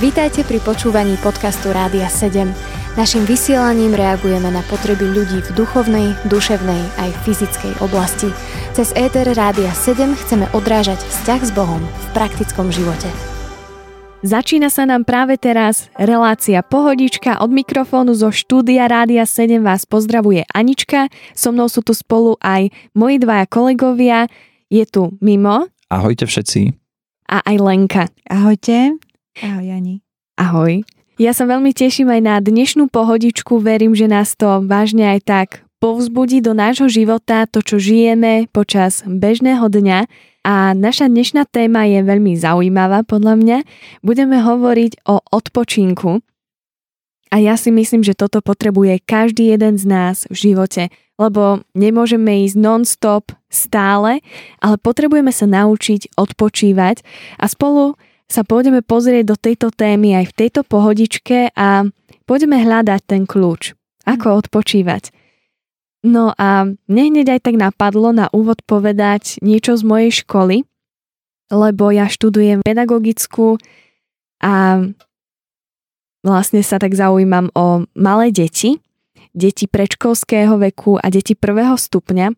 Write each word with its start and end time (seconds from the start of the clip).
Vítajte 0.00 0.44
pri 0.44 0.60
počúvaní 0.60 1.16
podcastu 1.20 1.72
Rádia 1.72 2.10
7. 2.10 2.48
Naším 2.92 3.24
vysielaním 3.24 3.96
reagujeme 3.96 4.52
na 4.52 4.60
potreby 4.68 5.08
ľudí 5.08 5.40
v 5.40 5.50
duchovnej, 5.56 6.12
duševnej 6.28 6.82
aj 7.00 7.10
fyzickej 7.24 7.80
oblasti. 7.80 8.28
Cez 8.76 8.92
ETR 8.92 9.32
Rádia 9.32 9.72
7 9.72 10.12
chceme 10.12 10.44
odrážať 10.52 11.00
vzťah 11.00 11.40
s 11.40 11.50
Bohom 11.56 11.80
v 11.80 12.06
praktickom 12.12 12.68
živote. 12.68 13.08
Začína 14.22 14.70
sa 14.70 14.86
nám 14.86 15.02
práve 15.02 15.34
teraz 15.34 15.90
relácia 15.98 16.62
Pohodička 16.62 17.42
od 17.42 17.50
mikrofónu 17.50 18.14
zo 18.14 18.30
štúdia 18.30 18.86
Rádia 18.86 19.26
7 19.26 19.58
vás 19.66 19.82
pozdravuje 19.82 20.46
Anička. 20.54 21.10
So 21.34 21.50
mnou 21.50 21.66
sú 21.66 21.82
tu 21.82 21.90
spolu 21.90 22.38
aj 22.38 22.70
moji 22.94 23.18
dvaja 23.18 23.50
kolegovia. 23.50 24.30
Je 24.70 24.86
tu 24.86 25.18
Mimo. 25.18 25.66
Ahojte 25.90 26.30
všetci. 26.30 26.70
A 27.34 27.42
aj 27.42 27.56
Lenka. 27.58 28.04
Ahojte. 28.30 29.01
Ahoj, 29.40 29.64
Jani. 29.64 30.04
Ahoj. 30.36 30.84
Ja 31.16 31.32
sa 31.32 31.48
veľmi 31.48 31.72
teším 31.72 32.12
aj 32.12 32.20
na 32.20 32.36
dnešnú 32.40 32.92
pohodičku, 32.92 33.60
verím, 33.62 33.96
že 33.96 34.10
nás 34.10 34.36
to 34.36 34.60
vážne 34.64 35.16
aj 35.16 35.20
tak 35.24 35.48
povzbudí 35.82 36.38
do 36.38 36.54
nášho 36.54 36.86
života, 36.86 37.48
to, 37.50 37.58
čo 37.58 37.76
žijeme 37.82 38.46
počas 38.54 39.02
bežného 39.02 39.66
dňa. 39.66 40.06
A 40.42 40.74
naša 40.74 41.10
dnešná 41.10 41.46
téma 41.50 41.86
je 41.86 42.02
veľmi 42.02 42.38
zaujímavá 42.38 43.02
podľa 43.02 43.34
mňa. 43.38 43.58
Budeme 44.02 44.42
hovoriť 44.42 45.06
o 45.06 45.18
odpočinku. 45.18 46.22
A 47.32 47.40
ja 47.40 47.56
si 47.56 47.72
myslím, 47.72 48.04
že 48.04 48.18
toto 48.18 48.44
potrebuje 48.44 49.00
každý 49.02 49.56
jeden 49.56 49.80
z 49.80 49.84
nás 49.88 50.16
v 50.28 50.36
živote, 50.52 50.92
lebo 51.16 51.64
nemôžeme 51.72 52.44
ísť 52.44 52.56
non-stop 52.60 53.32
stále, 53.48 54.20
ale 54.60 54.76
potrebujeme 54.76 55.32
sa 55.32 55.48
naučiť 55.48 56.14
odpočívať 56.14 57.00
a 57.40 57.48
spolu 57.48 57.96
sa 58.32 58.42
pôjdeme 58.48 58.80
pozrieť 58.80 59.24
do 59.28 59.36
tejto 59.36 59.68
témy 59.68 60.16
aj 60.16 60.32
v 60.32 60.36
tejto 60.40 60.64
pohodičke 60.64 61.52
a 61.52 61.84
pôjdeme 62.24 62.56
hľadať 62.56 63.00
ten 63.04 63.22
kľúč. 63.28 63.76
Ako 64.08 64.32
mhm. 64.32 64.36
odpočívať. 64.40 65.04
No 66.02 66.34
a 66.34 66.66
mne 66.66 67.04
hneď 67.14 67.38
aj 67.38 67.40
tak 67.46 67.54
napadlo 67.54 68.10
na 68.10 68.26
úvod 68.34 68.58
povedať 68.66 69.38
niečo 69.38 69.78
z 69.78 69.86
mojej 69.86 70.10
školy, 70.26 70.66
lebo 71.52 71.94
ja 71.94 72.10
študujem 72.10 72.66
pedagogickú 72.66 73.62
a 74.42 74.82
vlastne 76.26 76.66
sa 76.66 76.82
tak 76.82 76.98
zaujímam 76.98 77.54
o 77.54 77.86
malé 77.94 78.34
deti, 78.34 78.82
deti 79.30 79.70
predškolského 79.70 80.58
veku 80.58 80.98
a 80.98 81.06
deti 81.06 81.38
prvého 81.38 81.78
stupňa. 81.78 82.34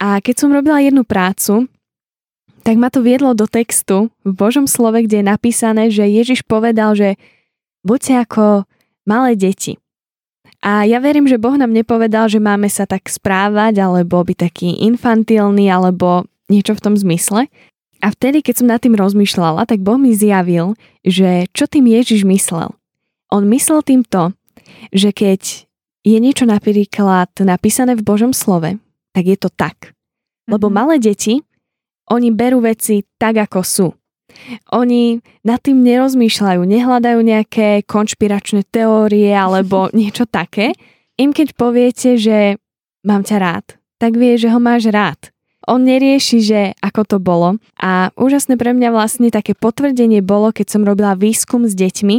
A 0.00 0.20
keď 0.20 0.34
som 0.36 0.52
robila 0.52 0.84
jednu 0.84 1.08
prácu, 1.08 1.72
tak 2.70 2.78
ma 2.78 2.86
to 2.86 3.02
viedlo 3.02 3.34
do 3.34 3.50
textu 3.50 4.14
v 4.22 4.30
Božom 4.30 4.70
slove, 4.70 5.02
kde 5.02 5.26
je 5.26 5.26
napísané, 5.26 5.90
že 5.90 6.06
Ježiš 6.06 6.46
povedal, 6.46 6.94
že 6.94 7.18
buďte 7.82 8.14
ako 8.22 8.44
malé 9.02 9.34
deti. 9.34 9.74
A 10.62 10.86
ja 10.86 11.02
verím, 11.02 11.26
že 11.26 11.34
Boh 11.34 11.58
nám 11.58 11.74
nepovedal, 11.74 12.30
že 12.30 12.38
máme 12.38 12.70
sa 12.70 12.86
tak 12.86 13.10
správať, 13.10 13.82
alebo 13.82 14.22
byť 14.22 14.38
taký 14.38 14.86
infantilný, 14.86 15.66
alebo 15.66 16.30
niečo 16.46 16.78
v 16.78 16.84
tom 16.86 16.94
zmysle. 16.94 17.50
A 17.98 18.06
vtedy, 18.14 18.38
keď 18.38 18.62
som 18.62 18.70
nad 18.70 18.78
tým 18.78 18.94
rozmýšľala, 18.94 19.66
tak 19.66 19.82
Boh 19.82 19.98
mi 19.98 20.14
zjavil, 20.14 20.78
že 21.02 21.50
čo 21.50 21.66
tým 21.66 21.90
Ježiš 21.90 22.22
myslel. 22.22 22.70
On 23.34 23.42
myslel 23.50 23.82
týmto, 23.82 24.30
že 24.94 25.10
keď 25.10 25.66
je 26.06 26.18
niečo 26.22 26.46
napríklad 26.46 27.34
napísané 27.42 27.98
v 27.98 28.06
Božom 28.06 28.30
slove, 28.30 28.78
tak 29.10 29.24
je 29.26 29.34
to 29.34 29.50
tak. 29.50 29.90
Lebo 30.46 30.70
mm-hmm. 30.70 30.78
malé 30.78 31.02
deti 31.02 31.42
oni 32.10 32.28
berú 32.34 32.60
veci 32.62 33.06
tak, 33.16 33.38
ako 33.38 33.60
sú. 33.62 33.88
Oni 34.74 35.18
nad 35.42 35.58
tým 35.62 35.82
nerozmýšľajú, 35.82 36.60
nehľadajú 36.62 37.18
nejaké 37.22 37.82
konšpiračné 37.86 38.66
teórie 38.70 39.30
alebo 39.34 39.88
niečo 39.98 40.26
také. 40.26 40.74
Im 41.18 41.30
keď 41.36 41.54
poviete, 41.54 42.16
že 42.16 42.58
mám 43.04 43.22
ťa 43.26 43.36
rád, 43.38 43.66
tak 44.00 44.16
vie, 44.16 44.40
že 44.40 44.48
ho 44.48 44.58
máš 44.58 44.88
rád. 44.88 45.30
On 45.68 45.76
nerieši, 45.76 46.38
že 46.40 46.60
ako 46.80 47.02
to 47.04 47.16
bolo. 47.20 47.60
A 47.76 48.08
úžasné 48.16 48.56
pre 48.56 48.72
mňa 48.72 48.90
vlastne 48.90 49.28
také 49.28 49.52
potvrdenie 49.52 50.24
bolo, 50.24 50.50
keď 50.56 50.66
som 50.72 50.88
robila 50.88 51.12
výskum 51.12 51.68
s 51.68 51.76
deťmi. 51.76 52.16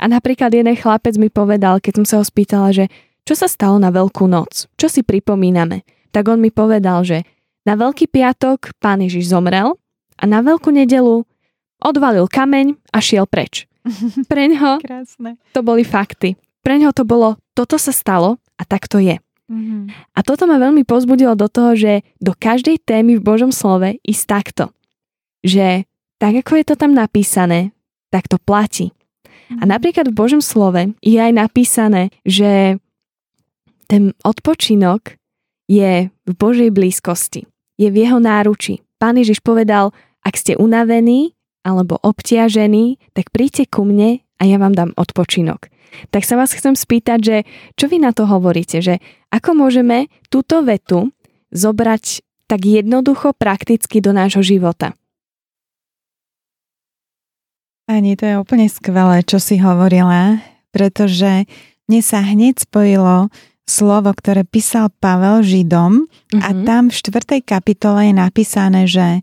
A 0.00 0.08
napríklad 0.08 0.48
jeden 0.50 0.72
chlapec 0.74 1.14
mi 1.20 1.28
povedal, 1.28 1.78
keď 1.78 2.02
som 2.02 2.06
sa 2.08 2.16
ho 2.18 2.24
spýtala, 2.24 2.72
že 2.72 2.84
čo 3.28 3.36
sa 3.36 3.46
stalo 3.46 3.76
na 3.76 3.92
Veľkú 3.92 4.24
noc, 4.24 4.66
čo 4.80 4.88
si 4.88 5.04
pripomíname. 5.04 5.84
Tak 6.10 6.24
on 6.32 6.40
mi 6.40 6.48
povedal, 6.48 7.04
že 7.04 7.28
na 7.64 7.74
Veľký 7.76 8.08
piatok 8.08 8.72
pán 8.80 9.04
Ježiš 9.04 9.32
zomrel 9.32 9.76
a 10.16 10.24
na 10.24 10.40
Veľkú 10.40 10.72
nedelu 10.72 11.24
odvalil 11.80 12.28
kameň 12.28 12.76
a 12.92 12.98
šiel 13.00 13.24
preč. 13.24 13.64
Preňho 14.30 14.80
Krásne. 14.84 15.40
to 15.56 15.60
boli 15.64 15.84
fakty. 15.84 16.36
Preňho 16.60 16.92
to 16.92 17.08
bolo, 17.08 17.40
toto 17.56 17.80
sa 17.80 17.92
stalo 17.92 18.36
a 18.60 18.62
tak 18.68 18.84
to 18.88 19.00
je. 19.00 19.16
Mm-hmm. 19.50 20.14
A 20.14 20.20
toto 20.22 20.46
ma 20.46 20.60
veľmi 20.62 20.86
pozbudilo 20.86 21.34
do 21.34 21.50
toho, 21.50 21.74
že 21.74 22.06
do 22.22 22.36
každej 22.36 22.84
témy 22.86 23.18
v 23.18 23.24
Božom 23.24 23.50
slove 23.50 23.98
ísť 24.04 24.24
takto. 24.28 24.64
Že 25.42 25.88
tak, 26.20 26.44
ako 26.44 26.52
je 26.60 26.64
to 26.68 26.74
tam 26.76 26.92
napísané, 26.92 27.72
tak 28.12 28.28
to 28.28 28.36
platí. 28.38 28.92
Mm-hmm. 28.92 29.58
A 29.58 29.62
mhm. 29.66 29.70
napríklad 29.72 30.06
v 30.12 30.18
Božom 30.18 30.42
slove 30.44 30.94
je 31.02 31.18
aj 31.18 31.32
napísané, 31.34 32.14
že 32.22 32.78
ten 33.90 34.14
odpočinok 34.22 35.18
je 35.70 36.10
v 36.10 36.32
Božej 36.34 36.74
blízkosti 36.74 37.46
je 37.80 37.88
v 37.88 37.96
jeho 38.04 38.20
náruči. 38.20 38.84
Pán 39.00 39.16
Ježiš 39.16 39.40
povedal, 39.40 39.96
ak 40.20 40.36
ste 40.36 40.52
unavení 40.60 41.32
alebo 41.64 41.96
obtiažení, 41.96 43.00
tak 43.16 43.32
príďte 43.32 43.72
ku 43.72 43.88
mne 43.88 44.20
a 44.36 44.42
ja 44.44 44.60
vám 44.60 44.76
dám 44.76 44.92
odpočinok. 45.00 45.72
Tak 46.12 46.28
sa 46.28 46.36
vás 46.36 46.52
chcem 46.52 46.76
spýtať, 46.76 47.18
že 47.24 47.36
čo 47.80 47.88
vy 47.88 48.04
na 48.04 48.12
to 48.12 48.28
hovoríte, 48.28 48.84
že 48.84 49.00
ako 49.32 49.56
môžeme 49.56 50.12
túto 50.28 50.60
vetu 50.60 51.08
zobrať 51.56 52.20
tak 52.46 52.68
jednoducho, 52.68 53.32
prakticky 53.32 54.04
do 54.04 54.12
nášho 54.12 54.44
života? 54.44 54.92
Ani 57.90 58.14
to 58.14 58.22
je 58.22 58.38
úplne 58.38 58.70
skvelé, 58.70 59.26
čo 59.26 59.42
si 59.42 59.58
hovorila, 59.58 60.38
pretože 60.70 61.50
mne 61.90 62.00
sa 62.06 62.22
hneď 62.22 62.62
spojilo 62.70 63.34
slovo, 63.70 64.10
ktoré 64.10 64.42
písal 64.42 64.90
Pavel 64.98 65.46
Židom 65.46 66.10
mm-hmm. 66.10 66.42
a 66.42 66.48
mhm. 66.50 66.62
tam 66.66 66.82
v 66.90 66.98
štvrtej 66.98 67.40
kapitole 67.46 68.10
je 68.10 68.14
napísané, 68.18 68.90
že 68.90 69.22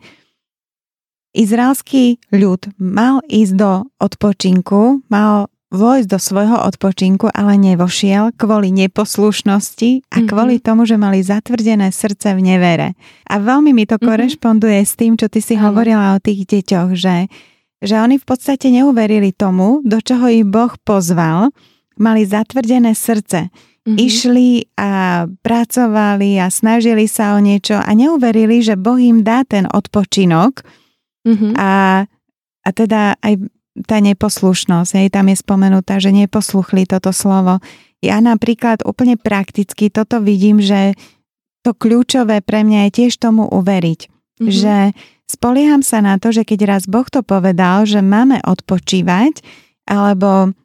izraelský 1.36 2.24
ľud 2.32 2.72
mal 2.80 3.20
ísť 3.28 3.54
do 3.60 3.72
odpočinku, 4.00 5.06
mal 5.12 5.52
vojsť 5.68 6.08
do 6.08 6.20
svojho 6.20 6.58
odpočinku, 6.64 7.28
ale 7.36 7.60
nevošiel 7.60 8.32
kvôli 8.40 8.72
neposlušnosti 8.72 10.08
a 10.08 10.24
mm-hmm. 10.24 10.30
kvôli 10.32 10.64
tomu, 10.64 10.88
že 10.88 10.96
mali 10.96 11.20
zatvrdené 11.20 11.92
srdce 11.92 12.32
v 12.32 12.40
nevere. 12.40 12.96
A 13.28 13.36
veľmi 13.44 13.76
mi 13.76 13.84
to 13.84 14.00
mm-hmm. 14.00 14.08
korešponduje 14.08 14.80
s 14.80 14.96
tým, 14.96 15.20
čo 15.20 15.28
ty 15.28 15.44
si 15.44 15.60
mm-hmm. 15.60 15.68
hovorila 15.68 16.16
o 16.16 16.24
tých 16.24 16.48
deťoch, 16.48 16.96
že, 16.96 17.28
že 17.84 17.96
oni 18.00 18.16
v 18.16 18.26
podstate 18.26 18.72
neuverili 18.72 19.36
tomu, 19.36 19.84
do 19.84 20.00
čoho 20.00 20.32
ich 20.32 20.48
Boh 20.48 20.72
pozval, 20.88 21.52
mali 22.00 22.24
zatvrdené 22.24 22.96
srdce 22.96 23.52
mm-hmm. 23.88 23.96
išli 23.96 24.76
a 24.76 25.24
pracovali 25.32 26.36
a 26.44 26.52
snažili 26.52 27.08
sa 27.08 27.34
o 27.34 27.40
niečo 27.40 27.80
a 27.80 27.88
neuverili, 27.96 28.60
že 28.60 28.76
Boh 28.76 29.00
im 29.00 29.24
dá 29.24 29.48
ten 29.48 29.64
odpočinok 29.64 30.68
mm-hmm. 31.24 31.56
a, 31.56 32.04
a 32.68 32.70
teda 32.76 33.16
aj 33.24 33.48
tá 33.88 34.02
neposlušnosť, 34.02 34.92
hej, 35.00 35.08
tam 35.14 35.30
je 35.32 35.38
spomenutá, 35.38 36.02
že 36.02 36.10
neposluchli 36.10 36.90
toto 36.90 37.14
slovo. 37.14 37.62
Ja 38.02 38.20
napríklad 38.20 38.82
úplne 38.84 39.16
prakticky 39.16 39.94
toto 39.94 40.18
vidím, 40.20 40.60
že 40.60 40.98
to 41.62 41.78
kľúčové 41.78 42.42
pre 42.42 42.66
mňa 42.66 42.90
je 42.90 42.92
tiež 43.04 43.14
tomu 43.22 43.46
uveriť. 43.46 44.00
Mm-hmm. 44.42 44.50
Že 44.50 44.76
spolieham 45.30 45.86
sa 45.86 46.02
na 46.02 46.18
to, 46.18 46.34
že 46.34 46.42
keď 46.42 46.60
raz 46.66 46.84
Boh 46.90 47.06
to 47.06 47.22
povedal, 47.22 47.86
že 47.86 48.02
máme 48.02 48.42
odpočívať, 48.42 49.46
alebo 49.86 50.58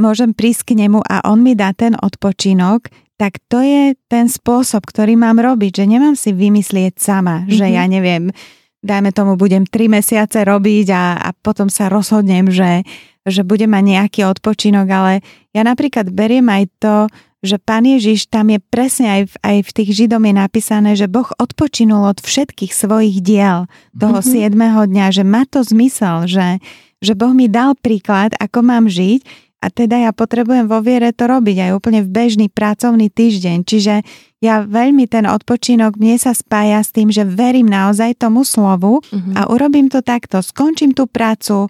môžem 0.00 0.32
prísť 0.32 0.72
k 0.72 0.86
nemu 0.86 1.04
a 1.04 1.28
on 1.28 1.44
mi 1.44 1.52
dá 1.52 1.76
ten 1.76 1.94
odpočinok, 1.94 2.88
tak 3.20 3.36
to 3.52 3.60
je 3.60 3.92
ten 4.08 4.32
spôsob, 4.32 4.88
ktorý 4.88 5.20
mám 5.20 5.36
robiť, 5.36 5.84
že 5.84 5.84
nemám 5.84 6.16
si 6.16 6.32
vymyslieť 6.32 6.96
sama, 6.96 7.44
mm-hmm. 7.44 7.52
že 7.52 7.66
ja 7.68 7.84
neviem, 7.84 8.32
dajme 8.80 9.12
tomu, 9.12 9.36
budem 9.36 9.68
tri 9.68 9.92
mesiace 9.92 10.40
robiť 10.40 10.86
a, 10.88 11.04
a 11.20 11.28
potom 11.36 11.68
sa 11.68 11.92
rozhodnem, 11.92 12.48
že, 12.48 12.80
že 13.28 13.44
budem 13.44 13.68
mať 13.68 13.84
nejaký 13.84 14.20
odpočinok, 14.24 14.88
ale 14.88 15.20
ja 15.52 15.60
napríklad 15.60 16.08
beriem 16.08 16.48
aj 16.48 16.64
to, 16.80 16.96
že 17.40 17.56
Pán 17.56 17.88
Ježiš 17.88 18.28
tam 18.28 18.52
je 18.52 18.60
presne 18.60 19.08
aj 19.08 19.22
v, 19.28 19.34
aj 19.40 19.56
v 19.64 19.70
tých 19.72 19.90
Židom 19.96 20.24
je 20.28 20.34
napísané, 20.36 20.90
že 20.92 21.08
Boh 21.08 21.28
odpočinul 21.40 22.04
od 22.04 22.20
všetkých 22.20 22.72
svojich 22.72 23.20
diel 23.24 23.68
toho 23.96 24.20
mm-hmm. 24.20 24.48
7. 24.56 24.88
dňa, 24.92 25.06
že 25.12 25.24
má 25.24 25.48
to 25.48 25.64
zmysel, 25.64 26.28
že, 26.28 26.60
že 27.00 27.12
Boh 27.16 27.32
mi 27.32 27.48
dal 27.48 27.76
príklad, 27.80 28.36
ako 28.36 28.64
mám 28.64 28.88
žiť 28.88 29.49
a 29.60 29.66
teda 29.68 30.08
ja 30.08 30.10
potrebujem 30.16 30.64
vo 30.64 30.80
viere 30.80 31.12
to 31.12 31.28
robiť 31.28 31.68
aj 31.68 31.70
úplne 31.76 32.00
v 32.00 32.08
bežný 32.08 32.46
pracovný 32.48 33.12
týždeň. 33.12 33.68
Čiže 33.68 33.94
ja 34.40 34.64
veľmi 34.64 35.04
ten 35.04 35.28
odpočinok 35.28 36.00
mne 36.00 36.16
sa 36.16 36.32
spája 36.32 36.80
s 36.80 36.96
tým, 36.96 37.12
že 37.12 37.28
verím 37.28 37.68
naozaj 37.68 38.16
tomu 38.16 38.40
slovu 38.48 39.04
uh-huh. 39.04 39.36
a 39.36 39.52
urobím 39.52 39.92
to 39.92 40.00
takto. 40.00 40.40
Skončím 40.40 40.96
tú 40.96 41.04
prácu, 41.04 41.68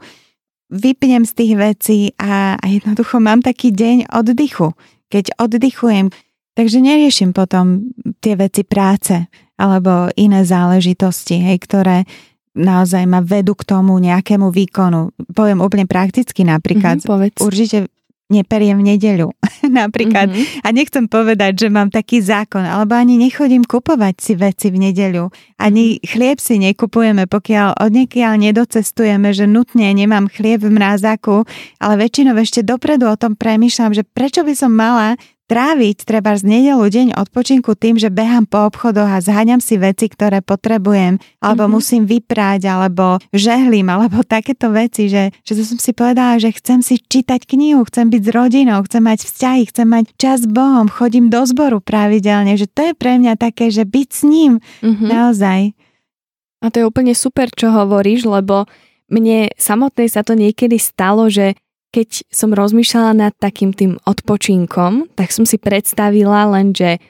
vypnem 0.70 1.26
z 1.26 1.32
tých 1.34 1.52
vecí 1.58 2.00
a, 2.14 2.54
a 2.54 2.64
jednoducho 2.70 3.18
mám 3.18 3.42
taký 3.42 3.74
deň 3.74 4.14
oddychu, 4.14 4.70
keď 5.10 5.34
oddychujem. 5.42 6.14
Takže 6.54 6.78
neriešim 6.78 7.34
potom 7.34 7.90
tie 8.22 8.38
veci 8.38 8.62
práce 8.62 9.26
alebo 9.58 10.08
iné 10.14 10.46
záležitosti, 10.46 11.42
hej, 11.42 11.58
ktoré 11.66 12.06
naozaj 12.60 13.08
ma 13.08 13.24
vedú 13.24 13.56
k 13.56 13.64
tomu 13.64 13.96
nejakému 13.96 14.52
výkonu. 14.52 15.16
Poviem 15.32 15.64
úplne 15.64 15.88
prakticky 15.88 16.44
napríklad. 16.44 17.00
Mm-hmm, 17.00 17.40
určite 17.40 17.88
neperiem 18.30 18.78
v 18.78 18.94
nedeľu 18.94 19.34
napríklad. 19.82 20.30
Mm-hmm. 20.30 20.62
A 20.62 20.68
nechcem 20.70 21.04
povedať, 21.10 21.66
že 21.66 21.68
mám 21.68 21.90
taký 21.90 22.22
zákon, 22.22 22.62
alebo 22.62 22.94
ani 22.94 23.18
nechodím 23.18 23.66
kupovať 23.66 24.14
si 24.22 24.32
veci 24.38 24.70
v 24.70 24.88
nedeľu. 24.88 25.28
Ani 25.58 25.98
mhm. 25.98 26.06
chlieb 26.06 26.38
si 26.38 26.62
nekupujeme, 26.62 27.26
pokiaľ 27.26 27.82
od 27.82 27.90
niekiaľ 27.90 28.38
nedocestujeme, 28.38 29.34
že 29.34 29.50
nutne 29.50 29.90
nemám 29.90 30.30
chlieb 30.30 30.62
v 30.62 30.70
mrázaku, 30.70 31.42
ale 31.82 32.06
väčšinou 32.06 32.38
ešte 32.38 32.62
dopredu 32.62 33.10
o 33.10 33.18
tom 33.18 33.34
premýšľam, 33.34 33.92
že 33.98 34.06
prečo 34.06 34.46
by 34.46 34.54
som 34.54 34.70
mala 34.70 35.18
tráviť 35.50 36.06
treba 36.06 36.38
z 36.38 36.46
nedelu 36.46 36.86
deň 36.86 37.18
odpočinku 37.18 37.74
tým, 37.74 37.98
že 37.98 38.06
behám 38.06 38.46
po 38.46 38.70
obchodoch 38.70 39.10
a 39.10 39.18
zháňam 39.18 39.58
si 39.58 39.74
veci, 39.82 40.06
ktoré 40.06 40.46
potrebujem, 40.46 41.18
alebo 41.42 41.66
mm-hmm. 41.66 41.74
musím 41.74 42.02
vyprať, 42.06 42.70
alebo 42.70 43.18
žehlím, 43.34 43.90
alebo 43.90 44.22
takéto 44.38 44.70
veci, 44.70 45.10
že, 45.10 45.34
že 45.42 45.58
to 45.58 45.66
som 45.66 45.82
si 45.82 45.90
povedala, 45.90 46.38
že 46.38 46.54
chcem 46.54 46.86
si 46.86 47.02
čítať 47.02 47.50
knihu, 47.50 47.82
chcem 47.82 48.06
byť 48.06 48.22
s 48.22 48.30
rodinou, 48.30 48.78
chcem 48.86 49.02
mať 49.02 49.26
vzťahy, 49.26 49.62
chcem 49.74 49.88
mať 49.90 50.04
čas 50.14 50.46
s 50.46 50.48
Bohom, 50.48 50.86
chodím 50.86 51.26
do 51.26 51.42
zboru 51.42 51.82
pravidelne, 51.82 52.54
že 52.54 52.70
to 52.70 52.86
je 52.86 52.94
pre 52.94 53.18
mňa 53.18 53.34
také, 53.34 53.74
že 53.74 53.82
byť 53.82 54.08
s 54.14 54.22
ním 54.22 54.62
mm-hmm. 54.62 55.08
naozaj. 55.10 55.74
A 56.62 56.66
to 56.70 56.78
je 56.78 56.86
úplne 56.86 57.16
super, 57.18 57.50
čo 57.50 57.74
hovoríš, 57.74 58.30
lebo 58.30 58.70
mne 59.10 59.50
samotnej 59.58 60.06
sa 60.06 60.22
to 60.22 60.38
niekedy 60.38 60.78
stalo, 60.78 61.26
že 61.26 61.58
keď 61.90 62.26
som 62.30 62.54
rozmýšľala 62.54 63.12
nad 63.18 63.32
takým 63.34 63.74
tým 63.74 63.98
odpočinkom, 64.06 65.10
tak 65.18 65.34
som 65.34 65.42
si 65.42 65.58
predstavila 65.58 66.46
len, 66.54 66.70
že 66.70 67.02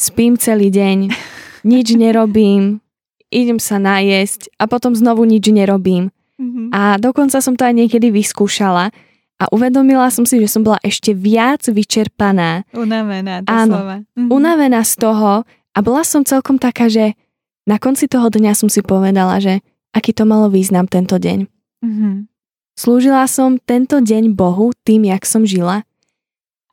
spím 0.00 0.40
celý 0.40 0.72
deň, 0.72 1.12
nič 1.70 1.86
nerobím, 1.94 2.80
idem 3.28 3.58
sa 3.60 3.76
najesť 3.76 4.52
a 4.56 4.70
potom 4.70 4.96
znovu 4.96 5.28
nič 5.28 5.48
nerobím. 5.52 6.08
Mm-hmm. 6.34 6.74
A 6.74 6.98
dokonca 6.98 7.38
som 7.38 7.54
to 7.54 7.62
aj 7.62 7.74
niekedy 7.74 8.10
vyskúšala 8.10 8.90
a 9.38 9.44
uvedomila 9.54 10.10
som 10.10 10.26
si, 10.26 10.38
že 10.38 10.50
som 10.50 10.62
bola 10.66 10.78
ešte 10.82 11.14
viac 11.14 11.66
vyčerpaná. 11.66 12.66
Unavená, 12.74 13.42
Áno, 13.46 14.02
mm-hmm. 14.02 14.28
unavená 14.30 14.82
z 14.82 14.98
toho 14.98 15.46
a 15.46 15.78
bola 15.82 16.02
som 16.06 16.26
celkom 16.26 16.58
taká, 16.58 16.90
že 16.90 17.14
na 17.66 17.78
konci 17.78 18.06
toho 18.06 18.30
dňa 18.30 18.52
som 18.54 18.68
si 18.70 18.82
povedala, 18.82 19.38
že 19.42 19.62
aký 19.94 20.10
to 20.14 20.26
malo 20.26 20.50
význam 20.50 20.86
tento 20.86 21.18
deň. 21.18 21.46
Mm-hmm. 21.82 22.14
Slúžila 22.74 23.22
som 23.30 23.62
tento 23.62 24.02
deň 24.02 24.34
Bohu 24.34 24.74
tým, 24.82 25.06
jak 25.06 25.22
som 25.22 25.46
žila. 25.46 25.86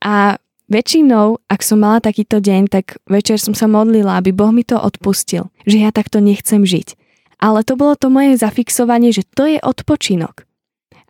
A 0.01 0.41
väčšinou, 0.65 1.37
ak 1.45 1.61
som 1.61 1.77
mala 1.77 2.01
takýto 2.01 2.41
deň, 2.41 2.73
tak 2.73 2.97
večer 3.05 3.37
som 3.37 3.53
sa 3.53 3.69
modlila, 3.69 4.17
aby 4.17 4.33
Boh 4.33 4.49
mi 4.49 4.65
to 4.65 4.81
odpustil, 4.81 5.53
že 5.69 5.77
ja 5.77 5.93
takto 5.93 6.17
nechcem 6.17 6.65
žiť. 6.65 6.97
Ale 7.37 7.61
to 7.61 7.77
bolo 7.77 7.93
to 7.93 8.09
moje 8.09 8.37
zafixovanie, 8.37 9.13
že 9.13 9.27
to 9.37 9.45
je 9.45 9.57
odpočinok. 9.61 10.45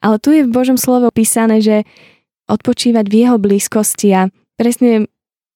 Ale 0.04 0.20
tu 0.20 0.36
je 0.36 0.44
v 0.44 0.52
Božom 0.52 0.76
slove 0.76 1.08
písané, 1.14 1.64
že 1.64 1.88
odpočívať 2.52 3.06
v 3.08 3.16
jeho 3.16 3.38
blízkosti 3.40 4.10
a 4.12 4.22
presne 4.60 5.08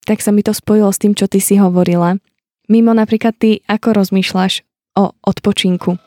tak 0.05 0.21
sa 0.21 0.29
mi 0.29 0.45
to 0.45 0.53
spojilo 0.53 0.93
s 0.93 1.01
tým, 1.01 1.17
čo 1.17 1.25
ty 1.25 1.41
si 1.41 1.57
hovorila. 1.57 2.21
Mimo 2.69 2.93
napríklad 2.93 3.35
ty, 3.35 3.65
ako 3.65 3.97
rozmýšľaš 3.97 4.61
o 4.95 5.11
odpočinku? 5.25 5.97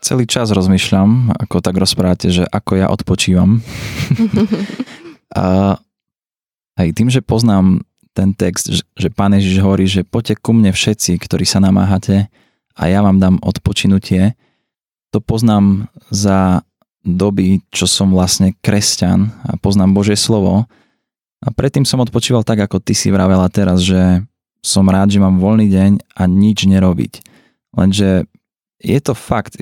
Celý 0.00 0.24
čas 0.24 0.50
rozmýšľam, 0.54 1.34
ako 1.36 1.62
tak 1.62 1.76
rozprávate, 1.76 2.30
že 2.30 2.44
ako 2.48 2.72
ja 2.78 2.86
odpočívam. 2.88 3.60
a 5.38 5.76
aj 6.78 6.88
tým, 6.94 7.10
že 7.10 7.24
poznám 7.24 7.82
ten 8.14 8.34
text, 8.34 8.70
že 8.98 9.08
pán 9.14 9.34
Ježiš 9.34 9.62
hovorí, 9.62 9.86
že 9.86 10.02
poďte 10.02 10.42
ku 10.42 10.50
mne 10.50 10.74
všetci, 10.74 11.18
ktorí 11.22 11.46
sa 11.46 11.62
namáhate 11.62 12.26
a 12.74 12.82
ja 12.90 13.02
vám 13.02 13.22
dám 13.22 13.38
odpočinutie, 13.42 14.34
to 15.14 15.18
poznám 15.22 15.88
za 16.10 16.66
doby, 17.06 17.64
čo 17.72 17.88
som 17.88 18.12
vlastne 18.12 18.52
kresťan 18.60 19.32
a 19.46 19.56
poznám 19.56 19.96
Božie 19.96 20.18
slovo. 20.18 20.68
A 21.38 21.48
predtým 21.54 21.86
som 21.86 22.02
odpočíval 22.02 22.42
tak, 22.42 22.58
ako 22.60 22.82
ty 22.82 22.92
si 22.92 23.08
vravela 23.14 23.46
teraz, 23.48 23.80
že 23.86 24.26
som 24.60 24.84
rád, 24.90 25.14
že 25.14 25.22
mám 25.22 25.38
voľný 25.38 25.70
deň 25.70 25.90
a 26.18 26.26
nič 26.26 26.66
nerobiť. 26.66 27.22
Lenže 27.78 28.26
je 28.82 28.98
to 28.98 29.14
fakt, 29.14 29.56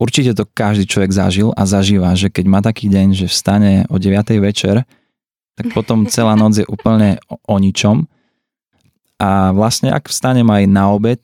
Určite 0.00 0.32
to 0.32 0.48
každý 0.48 0.88
človek 0.88 1.12
zažil 1.12 1.52
a 1.52 1.68
zažíva, 1.68 2.16
že 2.16 2.32
keď 2.32 2.44
má 2.48 2.64
taký 2.64 2.88
deň, 2.88 3.12
že 3.12 3.26
vstane 3.28 3.84
o 3.92 4.00
9. 4.00 4.16
večer, 4.40 4.88
tak 5.60 5.76
potom 5.76 6.08
celá 6.08 6.32
noc 6.40 6.56
je 6.56 6.64
úplne 6.64 7.20
o, 7.28 7.36
o 7.36 7.56
ničom. 7.60 8.08
A 9.20 9.52
vlastne 9.52 9.92
ak 9.92 10.08
vstanem 10.08 10.48
aj 10.48 10.64
na 10.64 10.88
obed, 10.88 11.20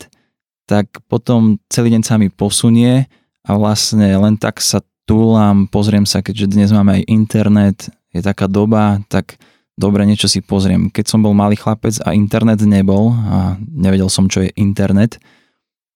tak 0.69 1.01
potom 1.09 1.57
celý 1.73 1.97
deň 1.97 2.03
sa 2.05 2.21
mi 2.21 2.29
posunie 2.29 3.09
a 3.49 3.57
vlastne 3.57 4.13
len 4.13 4.37
tak 4.37 4.61
sa 4.61 4.85
túlam, 5.09 5.65
pozriem 5.71 6.05
sa, 6.05 6.21
keďže 6.21 6.53
dnes 6.53 6.69
máme 6.69 7.01
aj 7.01 7.09
internet, 7.09 7.79
je 8.13 8.21
taká 8.21 8.45
doba, 8.45 9.01
tak 9.09 9.41
dobre, 9.79 10.05
niečo 10.05 10.29
si 10.29 10.45
pozriem. 10.45 10.93
Keď 10.93 11.17
som 11.17 11.25
bol 11.25 11.33
malý 11.33 11.57
chlapec 11.57 11.97
a 12.05 12.13
internet 12.13 12.61
nebol 12.61 13.15
a 13.15 13.57
nevedel 13.73 14.13
som, 14.13 14.29
čo 14.29 14.45
je 14.45 14.53
internet, 14.59 15.17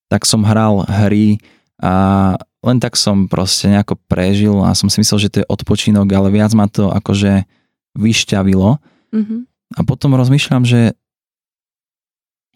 tak 0.08 0.24
som 0.24 0.46
hral 0.46 0.86
hry 0.88 1.42
a 1.82 2.36
len 2.60 2.76
tak 2.76 2.96
som 2.96 3.24
proste 3.24 3.72
nejako 3.72 3.96
prežil 4.04 4.52
a 4.60 4.76
som 4.76 4.92
si 4.92 5.00
myslel, 5.00 5.18
že 5.18 5.32
to 5.32 5.40
je 5.40 5.48
odpočinok, 5.48 6.04
ale 6.12 6.28
viac 6.28 6.52
ma 6.52 6.68
to 6.68 6.92
akože 6.92 7.48
vyšťavilo. 7.96 8.76
Mm-hmm. 9.16 9.40
A 9.76 9.80
potom 9.86 10.12
rozmýšľam, 10.18 10.68
že 10.68 10.92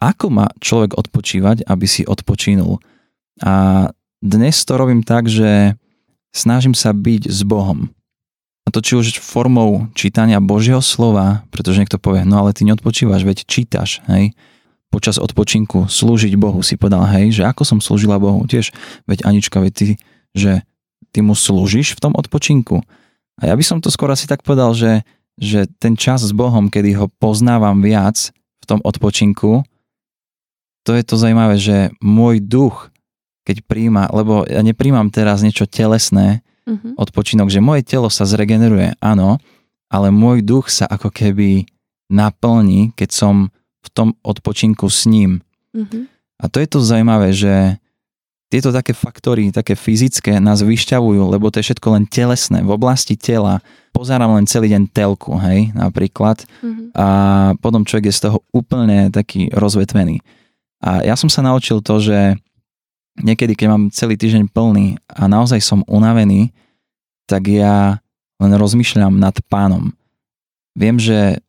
ako 0.02 0.26
má 0.28 0.46
človek 0.60 1.00
odpočívať, 1.00 1.64
aby 1.64 1.86
si 1.88 2.04
odpočinul. 2.04 2.84
A 3.40 3.88
dnes 4.20 4.56
to 4.68 4.76
robím 4.76 5.00
tak, 5.00 5.30
že 5.30 5.78
snažím 6.36 6.76
sa 6.76 6.92
byť 6.92 7.32
s 7.32 7.40
Bohom. 7.46 7.88
A 8.64 8.72
to 8.72 8.84
či 8.84 8.96
už 8.96 9.20
formou 9.20 9.88
čítania 9.96 10.40
Božieho 10.40 10.80
slova, 10.84 11.44
pretože 11.48 11.80
niekto 11.80 12.00
povie, 12.00 12.28
no 12.28 12.44
ale 12.44 12.56
ty 12.56 12.68
neodpočívaš, 12.68 13.24
veď 13.24 13.38
čítaš, 13.48 14.04
hej 14.08 14.36
počas 14.94 15.18
odpočinku 15.18 15.90
slúžiť 15.90 16.38
Bohu. 16.38 16.62
Si 16.62 16.78
povedal, 16.78 17.02
hej, 17.18 17.34
že 17.34 17.42
ako 17.42 17.66
som 17.66 17.78
slúžila 17.82 18.22
Bohu. 18.22 18.46
Tiež, 18.46 18.70
veď 19.10 19.26
Anička, 19.26 19.58
veď 19.58 19.72
ty, 19.74 19.88
že 20.30 20.62
ty 21.10 21.18
mu 21.18 21.34
slúžiš 21.34 21.98
v 21.98 22.02
tom 22.06 22.14
odpočinku. 22.14 22.78
A 23.42 23.50
ja 23.50 23.54
by 23.58 23.64
som 23.66 23.82
to 23.82 23.90
skôr 23.90 24.14
asi 24.14 24.30
tak 24.30 24.46
povedal, 24.46 24.70
že, 24.78 25.02
že 25.34 25.66
ten 25.82 25.98
čas 25.98 26.22
s 26.22 26.30
Bohom, 26.30 26.70
kedy 26.70 26.94
ho 26.94 27.10
poznávam 27.18 27.82
viac 27.82 28.30
v 28.62 28.64
tom 28.70 28.78
odpočinku, 28.86 29.66
to 30.86 30.94
je 30.94 31.02
to 31.02 31.18
zaujímavé, 31.18 31.58
že 31.58 31.90
môj 31.98 32.38
duch, 32.44 32.92
keď 33.42 33.66
príjma, 33.66 34.12
lebo 34.14 34.46
ja 34.46 34.60
nepríjmam 34.62 35.10
teraz 35.10 35.40
niečo 35.40 35.64
telesné, 35.64 36.44
uh-huh. 36.68 36.96
odpočinok, 37.00 37.48
že 37.48 37.64
moje 37.64 37.82
telo 37.88 38.12
sa 38.12 38.28
zregeneruje, 38.28 38.96
áno, 39.00 39.40
ale 39.88 40.12
môj 40.12 40.44
duch 40.44 40.68
sa 40.68 40.84
ako 40.88 41.08
keby 41.08 41.64
naplní, 42.12 42.92
keď 42.96 43.10
som 43.10 43.34
v 43.84 43.88
tom 43.92 44.08
odpočinku 44.24 44.88
s 44.88 45.04
ním. 45.04 45.44
Mm-hmm. 45.76 46.02
A 46.40 46.44
to 46.48 46.58
je 46.58 46.68
to 46.68 46.80
zaujímavé, 46.80 47.36
že 47.36 47.76
tieto 48.48 48.70
také 48.70 48.94
faktory, 48.94 49.50
také 49.50 49.74
fyzické 49.74 50.38
nás 50.38 50.62
vyšťavujú, 50.62 51.26
lebo 51.26 51.50
to 51.50 51.58
je 51.58 51.66
všetko 51.72 51.88
len 51.90 52.04
telesné. 52.06 52.62
V 52.62 52.70
oblasti 52.70 53.18
tela 53.18 53.58
pozerám 53.90 54.30
len 54.38 54.46
celý 54.46 54.70
deň 54.70 54.94
telku, 54.94 55.34
hej, 55.42 55.74
napríklad. 55.74 56.46
Mm-hmm. 56.62 56.94
A 56.94 57.06
potom 57.58 57.82
človek 57.82 58.10
je 58.10 58.18
z 58.18 58.22
toho 58.30 58.38
úplne 58.54 59.10
taký 59.10 59.50
rozvetvený. 59.50 60.22
A 60.84 61.02
ja 61.02 61.18
som 61.18 61.26
sa 61.26 61.42
naučil 61.42 61.82
to, 61.82 61.98
že 61.98 62.38
niekedy, 63.18 63.58
keď 63.58 63.66
mám 63.70 63.84
celý 63.90 64.14
týždeň 64.14 64.50
plný 64.50 65.02
a 65.10 65.26
naozaj 65.26 65.58
som 65.58 65.86
unavený, 65.90 66.54
tak 67.26 67.48
ja 67.48 67.98
len 68.38 68.52
rozmýšľam 68.54 69.16
nad 69.18 69.34
pánom. 69.48 69.94
Viem, 70.76 70.98
že 70.98 71.40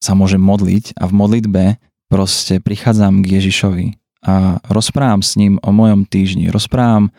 sa 0.00 0.16
môžem 0.16 0.40
modliť 0.40 0.96
a 0.96 1.04
v 1.06 1.12
modlitbe 1.12 1.64
proste 2.10 2.58
prichádzam 2.58 3.22
k 3.22 3.38
Ježišovi 3.38 3.86
a 4.26 4.58
rozprávam 4.68 5.22
s 5.24 5.36
ním 5.36 5.56
o 5.60 5.70
mojom 5.72 6.04
týždni, 6.04 6.52
rozprávam, 6.52 7.12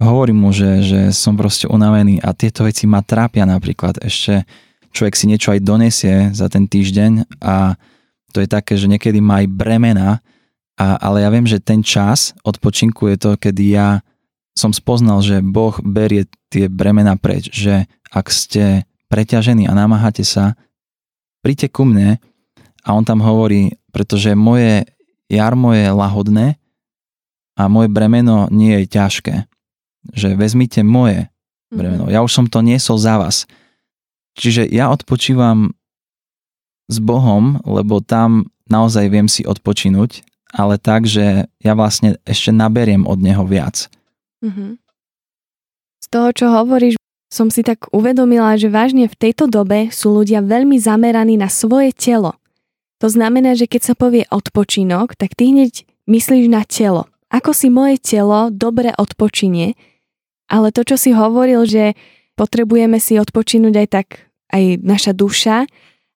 hovorím 0.00 0.44
mu, 0.44 0.50
že, 0.52 0.84
že 0.84 1.00
som 1.12 1.36
proste 1.36 1.68
unavený 1.68 2.20
a 2.20 2.36
tieto 2.36 2.64
veci 2.64 2.84
ma 2.84 3.00
trápia 3.00 3.48
napríklad. 3.48 4.00
Ešte 4.04 4.44
človek 4.92 5.14
si 5.16 5.24
niečo 5.28 5.52
aj 5.52 5.64
donesie 5.64 6.16
za 6.36 6.52
ten 6.52 6.68
týždeň 6.68 7.40
a 7.40 7.76
to 8.32 8.44
je 8.44 8.48
také, 8.48 8.76
že 8.76 8.90
niekedy 8.90 9.24
má 9.24 9.40
aj 9.40 9.48
bremena, 9.48 10.20
a, 10.78 11.00
ale 11.00 11.24
ja 11.24 11.28
viem, 11.32 11.48
že 11.48 11.58
ten 11.58 11.80
čas 11.80 12.36
odpočinku 12.44 13.08
je 13.10 13.16
to, 13.16 13.30
kedy 13.40 13.74
ja 13.74 14.04
som 14.52 14.74
spoznal, 14.74 15.22
že 15.22 15.40
Boh 15.40 15.74
berie 15.82 16.26
tie 16.52 16.66
bremena 16.66 17.14
preč, 17.14 17.50
že 17.50 17.86
ak 18.10 18.28
ste 18.28 18.84
preťažení 19.08 19.64
a 19.70 19.72
namáhate 19.72 20.22
sa, 20.26 20.58
príďte 21.42 21.68
ku 21.72 21.88
mne 21.88 22.18
a 22.84 22.88
on 22.94 23.04
tam 23.04 23.20
hovorí, 23.20 23.76
pretože 23.90 24.32
moje 24.38 24.86
jarmo 25.28 25.74
je 25.76 25.88
lahodné 25.92 26.46
a 27.58 27.62
moje 27.66 27.88
bremeno 27.90 28.48
nie 28.48 28.82
je 28.82 28.86
ťažké. 28.88 29.34
Že 30.14 30.38
vezmite 30.38 30.80
moje 30.86 31.28
bremeno. 31.68 32.08
Ja 32.08 32.24
už 32.24 32.32
som 32.32 32.46
to 32.48 32.64
niesol 32.64 32.96
za 32.96 33.20
vás. 33.20 33.44
Čiže 34.38 34.70
ja 34.70 34.88
odpočívam 34.94 35.74
s 36.88 36.96
Bohom, 37.02 37.60
lebo 37.66 38.00
tam 38.00 38.48
naozaj 38.70 39.10
viem 39.10 39.28
si 39.28 39.44
odpočinúť, 39.44 40.24
ale 40.54 40.80
tak, 40.80 41.04
že 41.04 41.50
ja 41.60 41.72
vlastne 41.76 42.16
ešte 42.24 42.54
naberiem 42.54 43.04
od 43.04 43.20
Neho 43.20 43.44
viac. 43.44 43.90
Mm-hmm. 44.40 44.80
Z 45.98 46.06
toho, 46.08 46.28
čo 46.32 46.46
hovoríš, 46.48 46.96
som 47.28 47.52
si 47.52 47.60
tak 47.60 47.92
uvedomila, 47.92 48.56
že 48.56 48.72
vážne 48.72 49.04
v 49.04 49.16
tejto 49.16 49.48
dobe 49.48 49.92
sú 49.92 50.16
ľudia 50.16 50.40
veľmi 50.40 50.80
zameraní 50.80 51.36
na 51.36 51.52
svoje 51.52 51.92
telo. 51.92 52.36
To 52.98 53.06
znamená, 53.06 53.54
že 53.54 53.70
keď 53.70 53.92
sa 53.92 53.94
povie 53.94 54.26
odpočinok, 54.32 55.14
tak 55.14 55.36
ty 55.38 55.54
hneď 55.54 55.86
myslíš 56.08 56.48
na 56.50 56.64
telo. 56.64 57.06
Ako 57.28 57.52
si 57.52 57.68
moje 57.68 58.00
telo 58.00 58.48
dobre 58.48 58.90
odpočinie, 58.96 59.76
ale 60.48 60.72
to, 60.72 60.82
čo 60.82 60.96
si 60.96 61.12
hovoril, 61.12 61.68
že 61.68 61.92
potrebujeme 62.34 62.96
si 62.96 63.20
odpočinúť 63.20 63.74
aj 63.76 63.88
tak 63.92 64.06
aj 64.48 64.80
naša 64.80 65.12
duša 65.12 65.68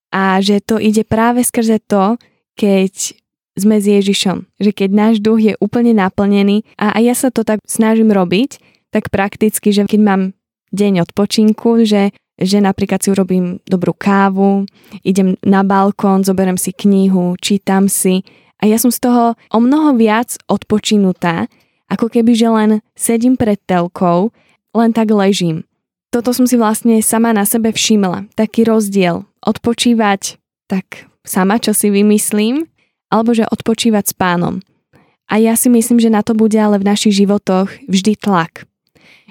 a 0.09 0.41
že 0.41 0.65
to 0.65 0.81
ide 0.81 1.05
práve 1.05 1.45
skrze 1.45 1.85
to, 1.85 2.17
keď 2.57 3.17
sme 3.53 3.77
s 3.77 3.85
Ježišom. 3.85 4.49
Že 4.57 4.71
keď 4.73 4.91
náš 4.93 5.15
duch 5.21 5.45
je 5.45 5.53
úplne 5.61 5.93
naplnený 5.93 6.65
a, 6.81 6.97
a 6.97 6.99
ja 7.05 7.13
sa 7.13 7.29
to 7.29 7.45
tak 7.45 7.61
snažím 7.69 8.09
robiť, 8.09 8.57
tak 8.89 9.13
prakticky, 9.13 9.73
že 9.73 9.85
keď 9.85 10.01
mám 10.01 10.23
deň 10.73 11.05
odpočinku, 11.05 11.85
že, 11.85 12.11
že 12.41 12.59
napríklad 12.59 13.05
si 13.05 13.13
urobím 13.13 13.61
dobrú 13.69 13.93
kávu, 13.93 14.65
idem 15.05 15.37
na 15.45 15.63
balkón, 15.63 16.25
zoberiem 16.25 16.57
si 16.57 16.73
knihu, 16.73 17.37
čítam 17.39 17.87
si 17.87 18.25
a 18.63 18.71
ja 18.71 18.79
som 18.79 18.95
z 18.95 19.03
toho 19.03 19.35
o 19.53 19.59
mnoho 19.59 19.99
viac 19.99 20.39
odpočinutá, 20.47 21.51
ako 21.91 22.09
keby, 22.09 22.33
že 22.33 22.49
len 22.49 22.71
sedím 22.95 23.37
pred 23.37 23.61
telkou, 23.69 24.33
len 24.73 24.91
tak 24.97 25.13
ležím. 25.13 25.69
Toto 26.15 26.33
som 26.33 26.49
si 26.49 26.57
vlastne 26.57 27.01
sama 27.05 27.33
na 27.37 27.45
sebe 27.45 27.73
všimla. 27.73 28.33
Taký 28.37 28.69
rozdiel. 28.69 29.25
Odpočívať 29.45 30.37
tak 30.71 31.09
sama, 31.25 31.61
čo 31.61 31.77
si 31.77 31.89
vymyslím, 31.93 32.69
alebo 33.13 33.37
že 33.37 33.49
odpočívať 33.49 34.05
s 34.13 34.15
pánom. 34.17 34.65
A 35.29 35.41
ja 35.41 35.57
si 35.57 35.73
myslím, 35.73 36.01
že 36.01 36.13
na 36.13 36.21
to 36.21 36.37
bude 36.37 36.57
ale 36.57 36.77
v 36.81 36.89
našich 36.89 37.17
životoch 37.17 37.73
vždy 37.89 38.17
tlak 38.21 38.69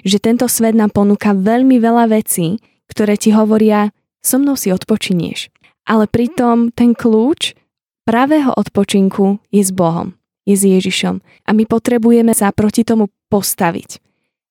že 0.02 0.18
tento 0.22 0.46
svet 0.50 0.74
nám 0.74 0.90
ponúka 0.94 1.34
veľmi 1.34 1.78
veľa 1.78 2.10
vecí, 2.10 2.58
ktoré 2.90 3.16
ti 3.16 3.32
hovoria, 3.32 3.90
so 4.22 4.38
mnou 4.38 4.54
si 4.54 4.70
odpočinieš. 4.70 5.50
Ale 5.88 6.06
pritom 6.06 6.70
ten 6.70 6.94
kľúč 6.94 7.58
pravého 8.06 8.54
odpočinku 8.54 9.42
je 9.50 9.62
s 9.62 9.74
Bohom, 9.74 10.14
je 10.46 10.54
s 10.54 10.62
Ježišom. 10.62 11.18
A 11.46 11.50
my 11.50 11.66
potrebujeme 11.66 12.30
sa 12.34 12.54
proti 12.54 12.86
tomu 12.86 13.10
postaviť. 13.30 13.98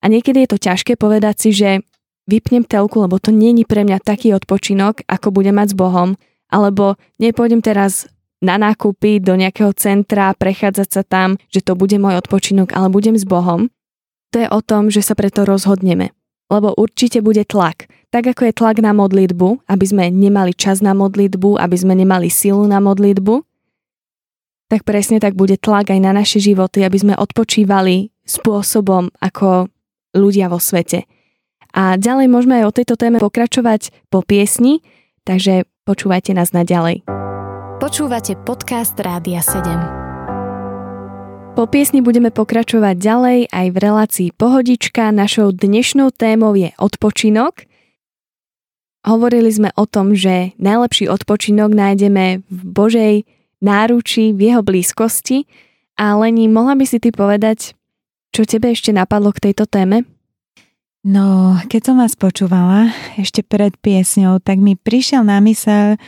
A 0.01 0.09
niekedy 0.09 0.43
je 0.43 0.49
to 0.51 0.59
ťažké 0.59 0.97
povedať 0.97 1.35
si, 1.37 1.49
že 1.55 1.69
vypnem 2.25 2.65
telku, 2.65 2.99
lebo 2.99 3.21
to 3.21 3.29
není 3.29 3.63
pre 3.63 3.85
mňa 3.85 4.01
taký 4.01 4.33
odpočinok, 4.33 5.05
ako 5.05 5.27
budem 5.29 5.55
mať 5.55 5.75
s 5.75 5.77
Bohom, 5.77 6.09
alebo 6.51 6.99
nepôjdem 7.21 7.63
teraz 7.63 8.09
na 8.41 8.57
nákupy 8.57 9.21
do 9.21 9.37
nejakého 9.37 9.71
centra, 9.77 10.33
prechádzať 10.33 10.89
sa 10.89 11.03
tam, 11.05 11.37
že 11.53 11.61
to 11.61 11.77
bude 11.77 11.93
môj 12.01 12.17
odpočinok, 12.17 12.73
ale 12.73 12.89
budem 12.89 13.13
s 13.13 13.23
Bohom. 13.23 13.69
To 14.31 14.39
je 14.39 14.47
o 14.47 14.59
tom, 14.63 14.87
že 14.87 15.03
sa 15.03 15.15
preto 15.15 15.43
rozhodneme. 15.43 16.15
Lebo 16.51 16.75
určite 16.75 17.23
bude 17.23 17.47
tlak. 17.47 17.87
Tak 18.11 18.35
ako 18.35 18.51
je 18.51 18.53
tlak 18.55 18.77
na 18.83 18.91
modlitbu, 18.91 19.67
aby 19.67 19.85
sme 19.87 20.11
nemali 20.11 20.51
čas 20.51 20.83
na 20.83 20.91
modlitbu, 20.91 21.55
aby 21.55 21.75
sme 21.79 21.95
nemali 21.95 22.27
silu 22.27 22.67
na 22.67 22.83
modlitbu, 22.83 23.43
tak 24.71 24.87
presne 24.87 25.19
tak 25.19 25.35
bude 25.35 25.59
tlak 25.59 25.91
aj 25.91 25.99
na 25.99 26.15
naše 26.15 26.39
životy, 26.39 26.87
aby 26.87 26.95
sme 26.95 27.13
odpočívali 27.19 28.15
spôsobom 28.23 29.11
ako 29.19 29.67
ľudia 30.15 30.47
vo 30.47 30.63
svete. 30.63 31.03
A 31.75 31.99
ďalej 31.99 32.31
môžeme 32.31 32.63
aj 32.63 32.65
o 32.67 32.75
tejto 32.75 32.95
téme 32.95 33.19
pokračovať 33.19 33.91
po 34.07 34.23
piesni, 34.23 34.79
takže 35.27 35.67
počúvajte 35.83 36.31
nás 36.31 36.55
naďalej. 36.55 37.03
Počúvate 37.83 38.39
podcast 38.47 38.95
Rádia 38.95 39.43
7. 39.43 40.00
Po 41.51 41.67
piesni 41.67 41.99
budeme 41.99 42.31
pokračovať 42.31 42.95
ďalej 42.95 43.39
aj 43.51 43.67
v 43.69 43.77
relácii 43.77 44.29
Pohodička. 44.31 45.11
Našou 45.11 45.51
dnešnou 45.51 46.15
témou 46.15 46.55
je 46.55 46.71
odpočinok. 46.79 47.67
Hovorili 49.03 49.51
sme 49.51 49.69
o 49.75 49.83
tom, 49.83 50.15
že 50.15 50.55
najlepší 50.55 51.11
odpočinok 51.11 51.75
nájdeme 51.75 52.47
v 52.47 52.61
Božej 52.63 53.15
náruči, 53.59 54.31
v 54.31 54.39
jeho 54.47 54.63
blízkosti. 54.63 55.43
A 55.99 56.15
Leni, 56.15 56.47
mohla 56.47 56.79
by 56.79 56.87
si 56.87 57.03
ty 57.03 57.11
povedať, 57.11 57.75
čo 58.31 58.47
tebe 58.47 58.71
ešte 58.71 58.95
napadlo 58.95 59.35
k 59.35 59.51
tejto 59.51 59.67
téme? 59.67 60.07
No, 61.03 61.59
keď 61.67 61.81
som 61.91 61.95
vás 61.99 62.15
počúvala 62.15 62.95
ešte 63.19 63.43
pred 63.43 63.75
piesňou, 63.75 64.39
tak 64.39 64.63
mi 64.63 64.79
prišiel 64.79 65.27
na 65.27 65.43
mysel 65.43 65.99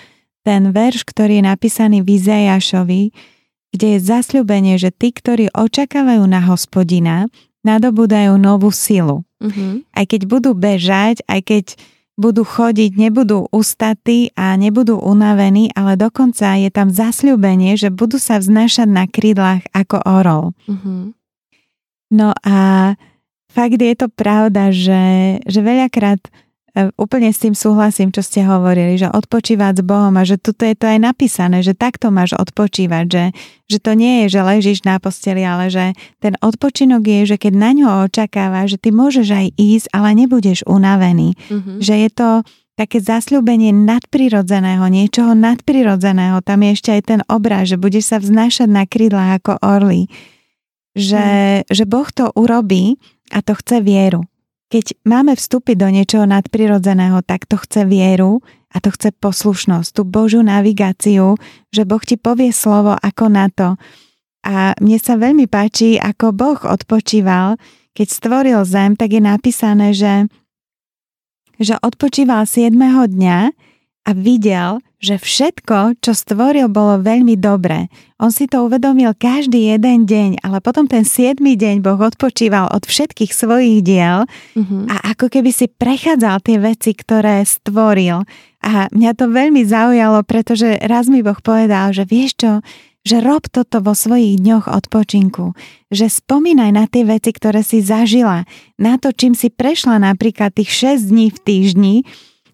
ten 0.48 0.72
verš, 0.72 1.04
ktorý 1.04 1.44
je 1.44 1.50
napísaný 1.52 2.00
v 2.00 2.16
Izajašovi, 2.16 3.33
kde 3.74 3.98
je 3.98 4.00
zasľubenie, 4.00 4.78
že 4.78 4.94
tí, 4.94 5.10
ktorí 5.10 5.50
očakávajú 5.52 6.24
na 6.30 6.46
hospodina, 6.46 7.28
nadobudajú 7.66 8.38
novú 8.38 8.70
silu. 8.70 9.26
Uh-huh. 9.42 9.82
Aj 9.92 10.06
keď 10.06 10.30
budú 10.30 10.52
bežať, 10.54 11.26
aj 11.26 11.42
keď 11.42 11.66
budú 12.14 12.46
chodiť, 12.46 12.94
nebudú 12.94 13.50
ustatí 13.50 14.30
a 14.38 14.54
nebudú 14.54 15.02
unavení, 15.02 15.74
ale 15.74 15.98
dokonca 15.98 16.54
je 16.62 16.70
tam 16.70 16.94
zasľubenie, 16.94 17.74
že 17.74 17.90
budú 17.90 18.22
sa 18.22 18.38
vznášať 18.38 18.86
na 18.86 19.10
krídlach 19.10 19.66
ako 19.74 19.98
orol. 20.06 20.46
Uh-huh. 20.70 21.10
No 22.14 22.30
a 22.46 22.94
fakt 23.50 23.82
je 23.82 23.96
to 23.98 24.06
pravda, 24.14 24.70
že, 24.70 25.42
že 25.50 25.60
veľakrát 25.66 26.22
úplne 26.98 27.30
s 27.30 27.38
tým 27.38 27.54
súhlasím, 27.54 28.10
čo 28.10 28.26
ste 28.26 28.42
hovorili, 28.42 28.98
že 28.98 29.06
odpočívať 29.06 29.82
s 29.82 29.84
Bohom 29.86 30.18
a 30.18 30.26
že 30.26 30.42
tuto 30.42 30.66
je 30.66 30.74
to 30.74 30.90
aj 30.90 31.00
napísané, 31.06 31.62
že 31.62 31.78
takto 31.78 32.10
máš 32.10 32.34
odpočívať, 32.34 33.06
že, 33.06 33.26
že 33.70 33.78
to 33.78 33.94
nie 33.94 34.26
je, 34.26 34.34
že 34.34 34.42
ležíš 34.42 34.80
na 34.82 34.98
posteli, 34.98 35.46
ale 35.46 35.70
že 35.70 35.94
ten 36.18 36.34
odpočinok 36.42 37.06
je, 37.06 37.22
že 37.30 37.38
keď 37.38 37.54
na 37.54 37.72
ňo 37.78 37.88
očakávaš, 38.10 38.78
že 38.78 38.82
ty 38.82 38.90
môžeš 38.90 39.28
aj 39.30 39.48
ísť, 39.54 39.88
ale 39.94 40.10
nebudeš 40.18 40.66
unavený. 40.66 41.38
Mm-hmm. 41.38 41.78
Že 41.78 41.94
je 41.94 42.10
to 42.10 42.30
také 42.74 42.98
zasľúbenie 42.98 43.70
nadprirodzeného, 43.70 44.82
niečoho 44.90 45.38
nadprirodzeného. 45.38 46.42
Tam 46.42 46.58
je 46.66 46.70
ešte 46.74 46.90
aj 46.90 47.02
ten 47.06 47.22
obraz, 47.30 47.70
že 47.70 47.78
budeš 47.78 48.10
sa 48.10 48.18
vznášať 48.18 48.66
na 48.66 48.90
krídla 48.90 49.38
ako 49.38 49.62
orly. 49.62 50.10
Že, 50.98 51.66
mm. 51.66 51.70
že 51.70 51.84
Boh 51.86 52.10
to 52.10 52.34
urobí 52.34 52.98
a 53.30 53.46
to 53.46 53.54
chce 53.58 53.82
vieru. 53.86 54.26
Keď 54.74 55.06
máme 55.06 55.38
vstúpiť 55.38 55.78
do 55.78 55.86
niečoho 55.94 56.26
nadprirodzeného, 56.26 57.22
tak 57.22 57.46
to 57.46 57.62
chce 57.62 57.86
vieru 57.86 58.42
a 58.74 58.82
to 58.82 58.90
chce 58.90 59.14
poslušnosť, 59.22 59.94
tú 59.94 60.02
Božú 60.02 60.42
navigáciu, 60.42 61.38
že 61.70 61.86
Boh 61.86 62.02
ti 62.02 62.18
povie 62.18 62.50
slovo 62.50 62.98
ako 62.98 63.30
na 63.30 63.54
to. 63.54 63.78
A 64.42 64.74
mne 64.82 64.98
sa 64.98 65.14
veľmi 65.14 65.46
páči, 65.46 66.02
ako 66.02 66.34
Boh 66.34 66.58
odpočíval, 66.58 67.62
keď 67.94 68.08
stvoril 68.10 68.60
zem, 68.66 68.98
tak 68.98 69.14
je 69.14 69.22
napísané, 69.22 69.94
že, 69.94 70.26
že 71.62 71.78
odpočíval 71.78 72.50
7. 72.50 72.74
dňa 73.14 73.40
a 74.04 74.12
videl, 74.18 74.82
že 75.04 75.20
všetko, 75.20 76.00
čo 76.00 76.16
stvoril, 76.16 76.72
bolo 76.72 77.04
veľmi 77.04 77.36
dobré. 77.36 77.92
On 78.24 78.32
si 78.32 78.48
to 78.48 78.64
uvedomil 78.64 79.12
každý 79.12 79.76
jeden 79.76 80.08
deň, 80.08 80.40
ale 80.48 80.64
potom 80.64 80.88
ten 80.88 81.04
siedmy 81.04 81.60
deň 81.60 81.84
Boh 81.84 82.00
odpočíval 82.00 82.72
od 82.72 82.88
všetkých 82.88 83.36
svojich 83.36 83.84
diel 83.84 84.24
uh-huh. 84.24 84.88
a 84.88 85.12
ako 85.12 85.28
keby 85.28 85.52
si 85.52 85.68
prechádzal 85.68 86.40
tie 86.40 86.56
veci, 86.56 86.96
ktoré 86.96 87.44
stvoril. 87.44 88.24
A 88.64 88.88
mňa 88.96 89.12
to 89.20 89.28
veľmi 89.28 89.68
zaujalo, 89.68 90.24
pretože 90.24 90.80
raz 90.80 91.12
mi 91.12 91.20
Boh 91.20 91.36
povedal, 91.44 91.92
že 91.92 92.08
vieš 92.08 92.40
čo, 92.40 92.52
že 93.04 93.20
rob 93.20 93.44
toto 93.52 93.84
vo 93.84 93.92
svojich 93.92 94.40
dňoch 94.40 94.72
odpočinku, 94.72 95.52
že 95.92 96.08
spomínaj 96.08 96.72
na 96.72 96.88
tie 96.88 97.04
veci, 97.04 97.36
ktoré 97.36 97.60
si 97.60 97.84
zažila, 97.84 98.48
na 98.80 98.96
to, 98.96 99.12
čím 99.12 99.36
si 99.36 99.52
prešla 99.52 100.00
napríklad 100.00 100.56
tých 100.56 100.96
6 100.96 101.12
dní 101.12 101.28
v 101.28 101.40
týždni, 101.44 101.96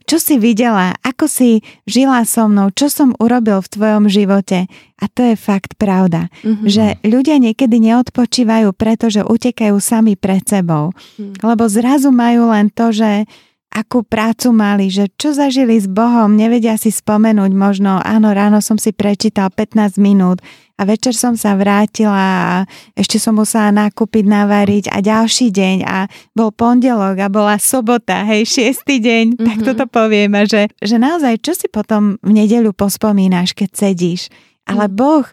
čo 0.09 0.17
si 0.17 0.41
videla, 0.41 0.97
ako 1.05 1.29
si 1.29 1.61
žila 1.85 2.25
so 2.25 2.49
mnou, 2.49 2.73
čo 2.73 2.89
som 2.89 3.13
urobil 3.21 3.61
v 3.61 3.69
tvojom 3.69 4.09
živote. 4.09 4.65
A 4.97 5.05
to 5.05 5.21
je 5.21 5.37
fakt 5.37 5.77
pravda, 5.77 6.33
mm-hmm. 6.41 6.65
že 6.65 6.97
ľudia 7.05 7.37
niekedy 7.37 7.77
neodpočívajú, 7.77 8.73
pretože 8.73 9.21
utekajú 9.21 9.77
sami 9.77 10.17
pred 10.17 10.41
sebou. 10.41 10.97
Mm. 11.21 11.37
Lebo 11.45 11.69
zrazu 11.69 12.09
majú 12.09 12.49
len 12.49 12.73
to, 12.73 12.89
že 12.89 13.29
akú 13.69 14.01
prácu 14.01 14.49
mali, 14.49 14.89
že 14.89 15.13
čo 15.13 15.29
zažili 15.29 15.77
s 15.77 15.85
Bohom, 15.85 16.33
nevedia 16.33 16.73
si 16.75 16.89
spomenúť 16.89 17.51
možno, 17.53 18.01
áno, 18.01 18.33
ráno 18.33 18.65
som 18.65 18.81
si 18.81 18.89
prečítal 18.89 19.53
15 19.53 20.01
minút 20.01 20.41
a 20.79 20.87
večer 20.89 21.13
som 21.13 21.37
sa 21.37 21.53
vrátila 21.53 22.17
a 22.17 22.53
ešte 22.97 23.21
som 23.21 23.37
musela 23.37 23.69
nakúpiť, 23.69 24.25
navariť 24.25 24.85
a 24.89 25.03
ďalší 25.05 25.53
deň 25.53 25.77
a 25.85 26.09
bol 26.33 26.49
pondelok 26.49 27.21
a 27.21 27.27
bola 27.29 27.61
sobota, 27.61 28.25
hej, 28.25 28.49
šiestý 28.49 28.97
deň, 28.97 29.25
mm-hmm. 29.37 29.45
tak 29.45 29.57
toto 29.61 29.85
poviem 29.85 30.33
a 30.33 30.49
že, 30.49 30.73
že 30.81 30.97
naozaj, 30.97 31.37
čo 31.45 31.53
si 31.53 31.69
potom 31.69 32.17
v 32.25 32.31
nedeľu 32.33 32.73
pospomínaš, 32.73 33.53
keď 33.53 33.69
sedíš, 33.75 34.33
ale 34.65 34.89
mm. 34.89 34.93
Boh 34.97 35.25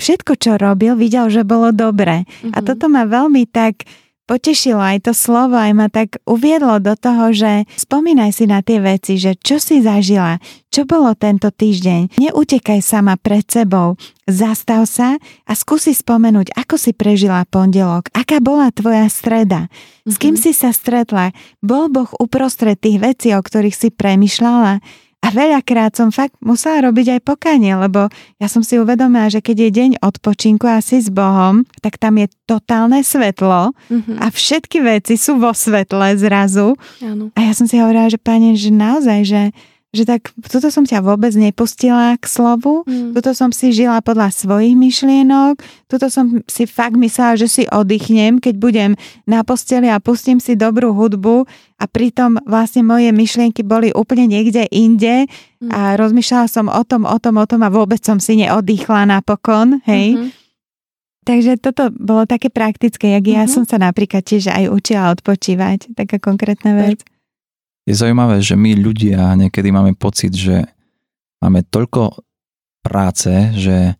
všetko, 0.00 0.32
čo 0.40 0.56
robil, 0.56 0.96
videl, 0.96 1.28
že 1.28 1.44
bolo 1.44 1.70
dobre. 1.70 2.24
Mm-hmm. 2.24 2.52
A 2.56 2.58
mhm. 2.58 2.66
toto 2.66 2.86
ma 2.90 3.06
veľmi 3.06 3.46
tak 3.46 3.86
potešilo 4.26 4.80
aj 4.80 5.10
to 5.10 5.12
slovo, 5.12 5.58
aj 5.58 5.72
ma 5.74 5.86
tak 5.90 6.22
uviedlo 6.24 6.78
do 6.78 6.94
toho, 6.94 7.34
že 7.34 7.66
spomínaj 7.74 8.32
si 8.36 8.44
na 8.48 8.62
tie 8.62 8.78
veci, 8.78 9.18
že 9.18 9.34
čo 9.36 9.58
si 9.58 9.82
zažila, 9.82 10.38
čo 10.72 10.88
bolo 10.88 11.12
tento 11.12 11.52
týždeň. 11.52 12.16
Neutekaj 12.16 12.80
sama 12.80 13.20
pred 13.20 13.44
sebou, 13.44 14.00
zastav 14.24 14.88
sa 14.88 15.20
a 15.44 15.52
skúsi 15.52 15.92
spomenúť, 15.92 16.54
ako 16.56 16.80
si 16.80 16.96
prežila 16.96 17.44
pondelok, 17.44 18.08
aká 18.14 18.40
bola 18.40 18.72
tvoja 18.72 19.06
streda, 19.12 19.68
s 20.08 20.16
kým 20.16 20.38
mm-hmm. 20.38 20.54
si 20.54 20.56
sa 20.56 20.72
stretla, 20.72 21.36
bol 21.60 21.92
Boh 21.92 22.08
uprostred 22.18 22.80
tých 22.80 22.98
vecí, 23.02 23.28
o 23.36 23.42
ktorých 23.42 23.76
si 23.76 23.88
premyšľala, 23.92 24.80
a 25.22 25.30
veľakrát 25.30 25.94
som 25.94 26.10
fakt 26.10 26.34
musela 26.42 26.90
robiť 26.90 27.18
aj 27.18 27.20
pokanie, 27.22 27.70
lebo 27.78 28.10
ja 28.42 28.50
som 28.50 28.66
si 28.66 28.74
uvedomila, 28.74 29.30
že 29.30 29.38
keď 29.38 29.56
je 29.56 29.70
deň 29.70 29.90
odpočinku 30.02 30.66
asi 30.66 30.98
s 30.98 31.14
Bohom, 31.14 31.62
tak 31.78 32.02
tam 32.02 32.18
je 32.18 32.26
totálne 32.42 32.98
svetlo 33.06 33.70
mm-hmm. 33.70 34.18
a 34.18 34.26
všetky 34.34 34.82
veci 34.82 35.14
sú 35.14 35.38
vo 35.38 35.54
svetle 35.54 36.18
zrazu. 36.18 36.74
Áno. 36.98 37.30
A 37.38 37.46
ja 37.46 37.54
som 37.54 37.70
si 37.70 37.78
hovorila, 37.78 38.10
že 38.10 38.18
pane, 38.18 38.58
že 38.58 38.74
naozaj, 38.74 39.20
že 39.22 39.42
že 39.92 40.08
tak 40.08 40.32
toto 40.48 40.72
som 40.72 40.88
ťa 40.88 41.04
vôbec 41.04 41.36
nepustila 41.36 42.16
k 42.16 42.24
slovu, 42.24 42.80
mm. 42.88 43.12
toto 43.12 43.36
som 43.36 43.52
si 43.52 43.76
žila 43.76 44.00
podľa 44.00 44.32
svojich 44.32 44.72
myšlienok, 44.72 45.60
toto 45.84 46.08
som 46.08 46.40
si 46.48 46.64
fakt 46.64 46.96
myslela, 46.96 47.36
že 47.36 47.44
si 47.44 47.62
oddychnem, 47.68 48.40
keď 48.40 48.54
budem 48.56 48.90
na 49.28 49.44
posteli 49.44 49.92
a 49.92 50.00
pustím 50.00 50.40
si 50.40 50.56
dobrú 50.56 50.96
hudbu 50.96 51.44
a 51.76 51.84
pritom 51.84 52.40
vlastne 52.48 52.80
moje 52.80 53.12
myšlienky 53.12 53.60
boli 53.60 53.92
úplne 53.92 54.32
niekde 54.32 54.64
inde 54.72 55.28
mm. 55.60 55.68
a 55.68 56.00
rozmýšľala 56.00 56.48
som 56.48 56.72
o 56.72 56.82
tom, 56.88 57.04
o 57.04 57.16
tom, 57.20 57.36
o 57.36 57.44
tom 57.44 57.60
a 57.60 57.68
vôbec 57.68 58.00
som 58.00 58.16
si 58.16 58.40
neoddychla 58.40 59.04
napokon, 59.04 59.84
hej. 59.84 60.16
Mm-hmm. 60.16 60.40
Takže 61.22 61.52
toto 61.60 61.92
bolo 61.92 62.26
také 62.26 62.48
praktické, 62.50 63.14
jak 63.14 63.28
mm-hmm. 63.28 63.44
ja 63.44 63.52
som 63.52 63.68
sa 63.68 63.76
napríklad 63.76 64.24
tiež 64.24 64.48
aj 64.48 64.72
učila 64.72 65.12
odpočívať, 65.12 65.94
taká 65.94 66.16
konkrétna 66.16 66.80
vec 66.80 67.04
je 67.82 67.94
zaujímavé, 67.94 68.38
že 68.38 68.54
my 68.54 68.78
ľudia 68.78 69.34
niekedy 69.34 69.74
máme 69.74 69.98
pocit, 69.98 70.30
že 70.34 70.62
máme 71.42 71.66
toľko 71.66 72.22
práce, 72.82 73.30
že 73.58 73.98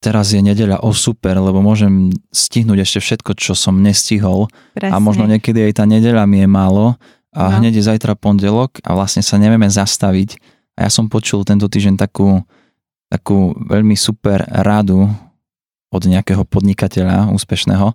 teraz 0.00 0.32
je 0.32 0.40
nedeľa, 0.40 0.82
o 0.82 0.90
super, 0.96 1.36
lebo 1.38 1.60
môžem 1.60 2.10
stihnúť 2.32 2.82
ešte 2.82 2.98
všetko, 3.04 3.30
čo 3.36 3.52
som 3.52 3.78
nestihol 3.78 4.48
Presne. 4.72 4.90
a 4.90 4.96
možno 4.98 5.28
niekedy 5.28 5.70
aj 5.70 5.82
tá 5.82 5.84
nedeľa 5.84 6.24
mi 6.24 6.42
je 6.42 6.48
málo 6.48 6.96
a 7.30 7.42
no. 7.46 7.62
hneď 7.62 7.78
je 7.78 7.84
zajtra 7.86 8.18
pondelok 8.18 8.82
a 8.82 8.96
vlastne 8.96 9.22
sa 9.22 9.38
nevieme 9.38 9.70
zastaviť. 9.70 10.40
A 10.74 10.88
ja 10.88 10.90
som 10.90 11.12
počul 11.12 11.44
tento 11.44 11.68
týždeň 11.68 12.00
takú, 12.00 12.42
takú 13.12 13.54
veľmi 13.68 13.94
super 13.94 14.42
radu 14.48 15.06
od 15.92 16.02
nejakého 16.02 16.42
podnikateľa 16.48 17.30
úspešného, 17.30 17.92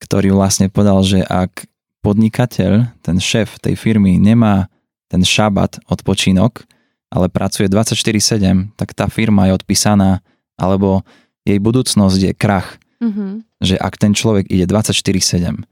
ktorý 0.00 0.34
vlastne 0.34 0.72
povedal, 0.72 0.98
že 1.04 1.20
ak 1.22 1.68
podnikateľ, 2.02 2.98
ten 3.00 3.16
šéf 3.22 3.62
tej 3.62 3.78
firmy 3.78 4.18
nemá 4.18 4.66
ten 5.06 5.22
šabat 5.22 5.78
odpočinok, 5.86 6.66
ale 7.12 7.28
pracuje 7.28 7.68
24-7, 7.68 8.74
tak 8.74 8.96
tá 8.96 9.06
firma 9.06 9.46
je 9.48 9.56
odpísaná, 9.56 10.24
alebo 10.56 11.04
jej 11.44 11.60
budúcnosť 11.60 12.18
je 12.18 12.32
krach. 12.32 12.80
Mm-hmm. 13.02 13.30
Že 13.60 13.76
ak 13.78 13.94
ten 14.00 14.12
človek 14.16 14.48
ide 14.48 14.64
24-7, 14.64 15.62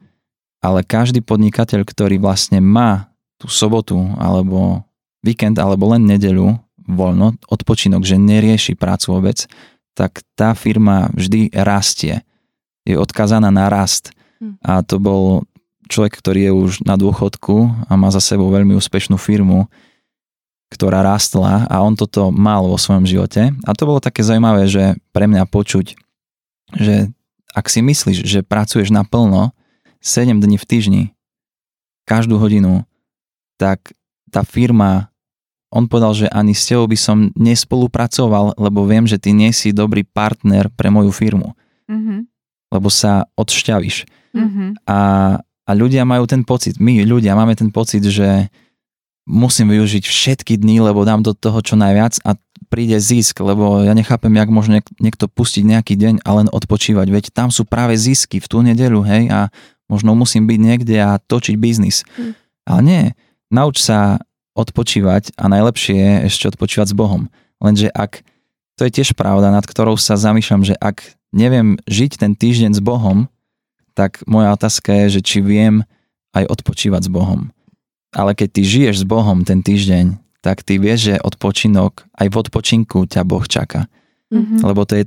ale 0.60 0.80
každý 0.84 1.24
podnikateľ, 1.24 1.88
ktorý 1.88 2.20
vlastne 2.20 2.60
má 2.60 3.08
tú 3.40 3.48
sobotu, 3.48 3.96
alebo 4.20 4.84
víkend, 5.24 5.56
alebo 5.56 5.88
len 5.96 6.04
nedeľu, 6.04 6.60
voľno, 6.84 7.40
odpočinok, 7.48 8.04
že 8.04 8.20
nerieši 8.20 8.76
prácu 8.76 9.16
vôbec, 9.16 9.48
tak 9.96 10.20
tá 10.36 10.52
firma 10.52 11.08
vždy 11.16 11.54
rastie. 11.56 12.20
Je 12.84 12.98
odkazaná 12.98 13.48
na 13.48 13.72
rast. 13.72 14.12
Hm. 14.40 14.60
A 14.60 14.84
to 14.84 15.00
bol 15.00 15.48
človek, 15.90 16.14
ktorý 16.14 16.40
je 16.48 16.52
už 16.54 16.70
na 16.86 16.94
dôchodku 16.94 17.86
a 17.90 17.92
má 17.98 18.08
za 18.14 18.22
sebou 18.22 18.48
veľmi 18.48 18.78
úspešnú 18.78 19.18
firmu, 19.18 19.66
ktorá 20.70 21.02
rastla 21.02 21.66
a 21.66 21.82
on 21.82 21.98
toto 21.98 22.30
mal 22.30 22.62
vo 22.62 22.78
svojom 22.78 23.02
živote. 23.02 23.50
A 23.66 23.70
to 23.74 23.90
bolo 23.90 23.98
také 23.98 24.22
zaujímavé, 24.22 24.70
že 24.70 24.94
pre 25.10 25.26
mňa 25.26 25.50
počuť, 25.50 25.98
že 26.78 27.10
ak 27.50 27.66
si 27.66 27.82
myslíš, 27.82 28.22
že 28.22 28.46
pracuješ 28.46 28.94
naplno 28.94 29.50
7 29.98 30.38
dní 30.38 30.56
v 30.56 30.64
týždni, 30.64 31.02
každú 32.06 32.38
hodinu, 32.38 32.86
tak 33.58 33.92
tá 34.30 34.46
firma, 34.46 35.10
on 35.74 35.90
povedal, 35.90 36.14
že 36.14 36.26
ani 36.30 36.54
s 36.54 36.70
tebou 36.70 36.86
by 36.86 36.98
som 36.98 37.34
nespolupracoval, 37.34 38.54
lebo 38.54 38.86
viem, 38.86 39.04
že 39.10 39.18
ty 39.18 39.34
nie 39.34 39.50
si 39.50 39.74
dobrý 39.74 40.06
partner 40.06 40.70
pre 40.70 40.88
moju 40.88 41.10
firmu. 41.10 41.58
Mm-hmm. 41.90 42.18
Lebo 42.70 42.88
sa 42.88 43.26
odšťavíš. 43.34 44.06
Mm-hmm. 44.30 44.86
A 44.86 44.98
a 45.70 45.78
ľudia 45.78 46.02
majú 46.02 46.26
ten 46.26 46.42
pocit, 46.42 46.82
my 46.82 47.06
ľudia 47.06 47.38
máme 47.38 47.54
ten 47.54 47.70
pocit, 47.70 48.02
že 48.02 48.50
musím 49.22 49.70
využiť 49.70 50.02
všetky 50.02 50.58
dny, 50.58 50.82
lebo 50.90 51.06
dám 51.06 51.22
do 51.22 51.30
toho 51.30 51.62
čo 51.62 51.78
najviac 51.78 52.18
a 52.26 52.34
príde 52.66 52.98
zisk, 52.98 53.38
lebo 53.38 53.86
ja 53.86 53.94
nechápem, 53.94 54.34
jak 54.34 54.50
môže 54.50 54.74
niekto 54.98 55.30
pustiť 55.30 55.62
nejaký 55.62 55.94
deň 55.94 56.14
a 56.26 56.30
len 56.42 56.48
odpočívať, 56.50 57.06
veď 57.06 57.24
tam 57.30 57.54
sú 57.54 57.62
práve 57.62 57.94
zisky 57.94 58.42
v 58.42 58.46
tú 58.50 58.58
nedelu, 58.66 58.98
hej, 59.06 59.30
a 59.30 59.54
možno 59.86 60.18
musím 60.18 60.50
byť 60.50 60.58
niekde 60.58 60.96
a 60.98 61.22
točiť 61.22 61.54
biznis. 61.54 62.02
Mm. 62.18 62.32
Ale 62.66 62.80
nie, 62.82 63.02
nauč 63.50 63.82
sa 63.82 64.22
odpočívať 64.58 65.38
a 65.38 65.46
najlepšie 65.46 65.94
je 65.94 66.12
ešte 66.26 66.50
odpočívať 66.50 66.90
s 66.90 66.98
Bohom. 66.98 67.30
Lenže 67.62 67.90
ak, 67.90 68.26
to 68.74 68.86
je 68.86 68.94
tiež 69.02 69.14
pravda, 69.14 69.54
nad 69.54 69.62
ktorou 69.62 69.94
sa 69.94 70.18
zamýšľam, 70.18 70.62
že 70.66 70.74
ak 70.78 71.06
neviem 71.30 71.78
žiť 71.86 72.18
ten 72.18 72.34
týždeň 72.34 72.78
s 72.78 72.82
Bohom, 72.82 73.30
tak 74.00 74.24
moja 74.24 74.56
otázka 74.56 75.04
je, 75.04 75.20
že 75.20 75.20
či 75.20 75.44
viem 75.44 75.84
aj 76.32 76.48
odpočívať 76.48 77.04
s 77.04 77.10
Bohom. 77.12 77.52
Ale 78.16 78.32
keď 78.32 78.48
ty 78.48 78.62
žiješ 78.64 79.04
s 79.04 79.04
Bohom 79.04 79.44
ten 79.44 79.60
týždeň, 79.60 80.16
tak 80.40 80.64
ty 80.64 80.80
vieš, 80.80 81.12
že 81.12 81.14
odpočinok, 81.20 82.08
aj 82.16 82.26
v 82.32 82.38
odpočinku 82.40 83.04
ťa 83.04 83.28
Boh 83.28 83.44
čaká. 83.44 83.92
Mm-hmm. 84.32 84.64
Lebo 84.64 84.88
to 84.88 84.96
je 84.96 85.04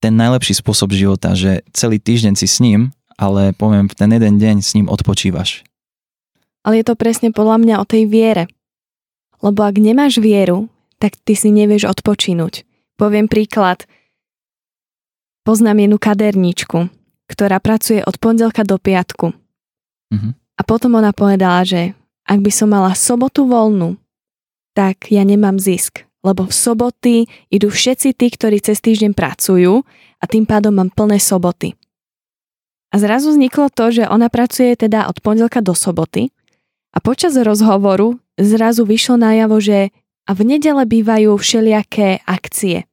ten 0.00 0.16
najlepší 0.16 0.56
spôsob 0.56 0.96
života, 0.96 1.36
že 1.36 1.60
celý 1.76 2.00
týždeň 2.00 2.34
si 2.40 2.48
s 2.48 2.56
ním, 2.64 2.96
ale 3.20 3.52
poviem, 3.52 3.92
v 3.92 3.94
ten 4.00 4.08
jeden 4.08 4.40
deň 4.40 4.56
s 4.64 4.72
ním 4.72 4.88
odpočívaš. 4.88 5.60
Ale 6.64 6.80
je 6.80 6.88
to 6.88 6.96
presne 6.96 7.36
podľa 7.36 7.60
mňa 7.60 7.74
o 7.84 7.84
tej 7.84 8.08
viere. 8.08 8.48
Lebo 9.44 9.60
ak 9.60 9.76
nemáš 9.76 10.16
vieru, 10.24 10.72
tak 10.96 11.20
ty 11.20 11.36
si 11.36 11.52
nevieš 11.52 11.84
odpočinúť. 11.84 12.64
Poviem 12.96 13.28
príklad. 13.28 13.84
Poznám 15.42 15.84
jednu 15.84 15.98
kaderničku, 15.98 16.86
ktorá 17.30 17.62
pracuje 17.62 18.02
od 18.02 18.16
pondelka 18.18 18.62
do 18.66 18.76
piatku. 18.80 19.32
Mm-hmm. 20.12 20.32
A 20.32 20.62
potom 20.62 20.98
ona 20.98 21.10
povedala, 21.10 21.64
že 21.64 21.96
ak 22.28 22.38
by 22.38 22.52
som 22.52 22.70
mala 22.70 22.94
sobotu 22.94 23.48
voľnú, 23.48 23.98
tak 24.72 25.10
ja 25.12 25.26
nemám 25.26 25.58
zisk, 25.58 26.06
lebo 26.24 26.46
v 26.48 26.54
soboty 26.54 27.16
idú 27.52 27.68
všetci 27.68 28.14
tí, 28.14 28.26
ktorí 28.32 28.62
cez 28.62 28.78
týždeň 28.80 29.12
pracujú 29.12 29.82
a 30.22 30.24
tým 30.24 30.46
pádom 30.46 30.72
mám 30.72 30.90
plné 30.92 31.18
soboty. 31.18 31.74
A 32.92 33.00
zrazu 33.00 33.32
vzniklo 33.32 33.72
to, 33.72 33.88
že 33.88 34.04
ona 34.04 34.28
pracuje 34.28 34.76
teda 34.76 35.08
od 35.08 35.18
pondelka 35.24 35.64
do 35.64 35.72
soboty 35.72 36.28
a 36.92 37.00
počas 37.00 37.34
rozhovoru 37.40 38.20
zrazu 38.36 38.84
vyšlo 38.84 39.16
najavo, 39.16 39.56
že 39.58 39.90
a 40.22 40.30
v 40.38 40.54
nedele 40.54 40.86
bývajú 40.86 41.34
všelijaké 41.34 42.22
akcie. 42.22 42.86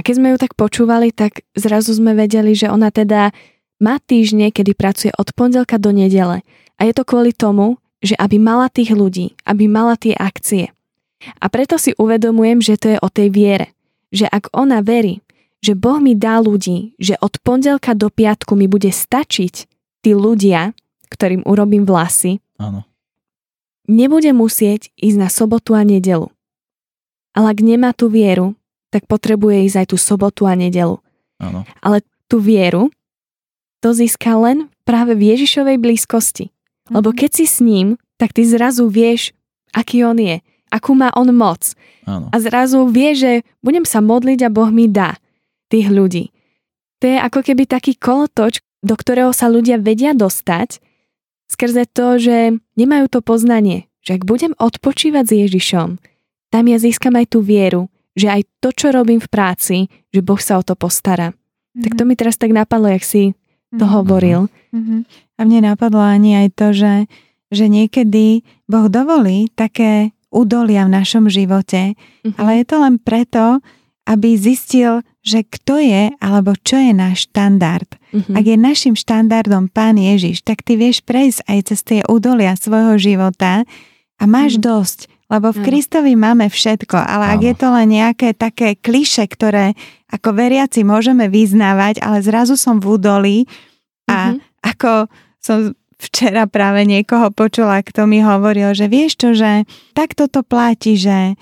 A 0.00 0.04
keď 0.04 0.16
sme 0.16 0.32
ju 0.32 0.40
tak 0.40 0.56
počúvali, 0.56 1.12
tak 1.12 1.44
zrazu 1.52 1.92
sme 1.92 2.16
vedeli, 2.16 2.56
že 2.56 2.72
ona 2.72 2.88
teda 2.88 3.36
má 3.84 4.00
týždne, 4.00 4.48
kedy 4.48 4.72
pracuje 4.72 5.12
od 5.12 5.28
pondelka 5.36 5.76
do 5.76 5.92
nedele. 5.92 6.40
A 6.80 6.88
je 6.88 6.96
to 6.96 7.04
kvôli 7.04 7.36
tomu, 7.36 7.76
že 8.00 8.16
aby 8.16 8.40
mala 8.40 8.72
tých 8.72 8.96
ľudí, 8.96 9.36
aby 9.44 9.68
mala 9.68 10.00
tie 10.00 10.16
akcie. 10.16 10.72
A 11.36 11.52
preto 11.52 11.76
si 11.76 11.92
uvedomujem, 12.00 12.64
že 12.64 12.80
to 12.80 12.96
je 12.96 12.98
o 13.04 13.12
tej 13.12 13.28
viere. 13.28 13.76
Že 14.08 14.32
ak 14.32 14.56
ona 14.56 14.80
verí, 14.80 15.20
že 15.60 15.76
Boh 15.76 16.00
mi 16.00 16.16
dá 16.16 16.40
ľudí, 16.40 16.96
že 16.96 17.20
od 17.20 17.36
pondelka 17.44 17.92
do 17.92 18.08
piatku 18.08 18.56
mi 18.56 18.64
bude 18.64 18.88
stačiť 18.88 19.54
tí 20.00 20.10
ľudia, 20.16 20.72
ktorým 21.12 21.44
urobím 21.44 21.84
vlasy, 21.84 22.40
Áno. 22.56 22.88
nebude 23.84 24.32
musieť 24.32 24.88
ísť 24.96 25.16
na 25.20 25.28
sobotu 25.28 25.76
a 25.76 25.84
nedelu. 25.84 26.32
Ale 27.36 27.52
ak 27.52 27.60
nemá 27.60 27.92
tú 27.92 28.08
vieru, 28.08 28.56
tak 28.90 29.06
potrebuje 29.06 29.70
ísť 29.70 29.76
aj 29.82 29.86
tú 29.94 29.96
sobotu 29.96 30.44
a 30.50 30.54
nedelu. 30.58 30.98
Áno. 31.38 31.64
Ale 31.80 32.02
tú 32.26 32.42
vieru 32.42 32.90
to 33.80 33.96
získa 33.96 34.36
len 34.36 34.68
práve 34.84 35.16
v 35.16 35.34
Ježišovej 35.34 35.80
blízkosti. 35.80 36.52
Mm-hmm. 36.52 36.94
Lebo 36.94 37.08
keď 37.16 37.30
si 37.32 37.44
s 37.48 37.58
ním, 37.64 37.96
tak 38.20 38.36
ty 38.36 38.44
zrazu 38.44 38.90
vieš, 38.92 39.32
aký 39.72 40.04
on 40.04 40.20
je, 40.20 40.44
akú 40.68 40.92
má 40.92 41.08
on 41.16 41.32
moc. 41.32 41.72
Áno. 42.04 42.28
A 42.28 42.36
zrazu 42.36 42.84
vie, 42.92 43.16
že 43.16 43.32
budem 43.64 43.88
sa 43.88 44.04
modliť 44.04 44.44
a 44.44 44.52
Boh 44.52 44.68
mi 44.68 44.90
dá 44.90 45.16
tých 45.72 45.88
ľudí. 45.88 46.34
To 47.00 47.08
je 47.08 47.16
ako 47.16 47.40
keby 47.40 47.64
taký 47.64 47.96
kolotoč, 47.96 48.60
do 48.84 48.94
ktorého 48.96 49.32
sa 49.32 49.48
ľudia 49.48 49.80
vedia 49.80 50.12
dostať 50.12 50.80
skrze 51.50 51.90
to, 51.90 52.20
že 52.22 52.62
nemajú 52.78 53.10
to 53.10 53.20
poznanie, 53.20 53.90
že 54.06 54.20
ak 54.20 54.22
budem 54.22 54.54
odpočívať 54.54 55.24
s 55.26 55.32
Ježišom, 55.48 55.88
tam 56.54 56.64
ja 56.70 56.78
získam 56.78 57.18
aj 57.18 57.34
tú 57.34 57.42
vieru, 57.42 57.90
že 58.20 58.28
aj 58.30 58.42
to, 58.58 58.68
čo 58.70 58.86
robím 58.90 59.16
v 59.16 59.28
práci, 59.28 59.76
že 60.08 60.20
Boh 60.20 60.36
sa 60.38 60.56
o 60.56 60.62
to 60.62 60.74
postará. 60.74 61.32
Mm-hmm. 61.32 61.82
Tak 61.82 61.92
to 61.94 62.02
mi 62.04 62.14
teraz 62.14 62.36
tak 62.36 62.52
napadlo, 62.52 62.86
jak 62.86 63.00
si 63.02 63.32
to 63.72 63.86
Mhm. 63.86 63.92
hovoril. 63.92 64.40
Mhm. 64.70 64.96
A 65.34 65.40
mne 65.42 65.60
napadlo 65.64 65.98
ani 65.98 66.36
aj 66.36 66.48
to, 66.52 66.66
že, 66.72 66.94
že 67.48 67.64
niekedy 67.66 68.42
Boh 68.66 68.86
dovolí 68.86 69.48
také 69.50 70.10
údolia 70.28 70.84
v 70.84 70.92
našom 70.92 71.26
živote, 71.26 71.94
Mhm. 72.22 72.36
ale 72.36 72.60
je 72.60 72.64
to 72.66 72.76
len 72.76 72.98
preto, 72.98 73.62
aby 74.04 74.34
zistil, 74.34 75.00
že 75.22 75.44
kto 75.44 75.78
je 75.78 76.10
alebo 76.18 76.58
čo 76.58 76.74
je 76.76 76.90
náš 76.90 77.28
štandard. 77.28 77.86
Mhm. 78.10 78.34
Ak 78.34 78.44
je 78.44 78.56
našim 78.58 78.94
štandardom 78.94 79.68
Pán 79.68 79.94
Ježiš, 79.94 80.42
tak 80.42 80.60
ty 80.60 80.74
vieš 80.74 81.00
prejsť 81.00 81.46
aj 81.46 81.58
cez 81.64 81.80
tie 81.80 82.00
údolia 82.04 82.54
svojho 82.54 82.98
života 82.98 83.62
a 84.18 84.24
máš 84.24 84.58
Mhm. 84.58 84.62
dosť, 84.62 84.98
lebo 85.30 85.50
v. 85.50 85.62
Kristovi 85.62 86.12
máme 86.12 86.46
všetko, 86.46 86.96
ale 86.96 87.30
ak 87.30 87.40
je 87.40 87.54
to 87.54 87.68
len 87.70 87.88
nejaké 87.88 88.34
také 88.34 88.74
kliše, 88.74 89.24
ktoré 89.24 89.78
ako 90.08 90.34
veriaci 90.34 90.82
môžeme 90.82 91.26
vyznávať, 91.26 92.02
ale 92.02 92.18
zrazu 92.18 92.58
som 92.58 92.76
v 92.76 92.98
údolí 92.98 93.38
a 94.04 94.34
Mhm. 94.34 94.38
ako 94.66 94.90
som 95.38 95.58
včera 95.96 96.44
práve 96.44 96.82
niekoho 96.82 97.30
počula, 97.30 97.78
kto 97.80 98.04
mi 98.04 98.20
hovoril, 98.20 98.72
že 98.72 98.86
vieš 98.86 99.16
čo, 99.16 99.28
že 99.30 99.62
takto 99.92 100.26
to 100.26 100.42
platí, 100.42 100.96
že 100.96 101.36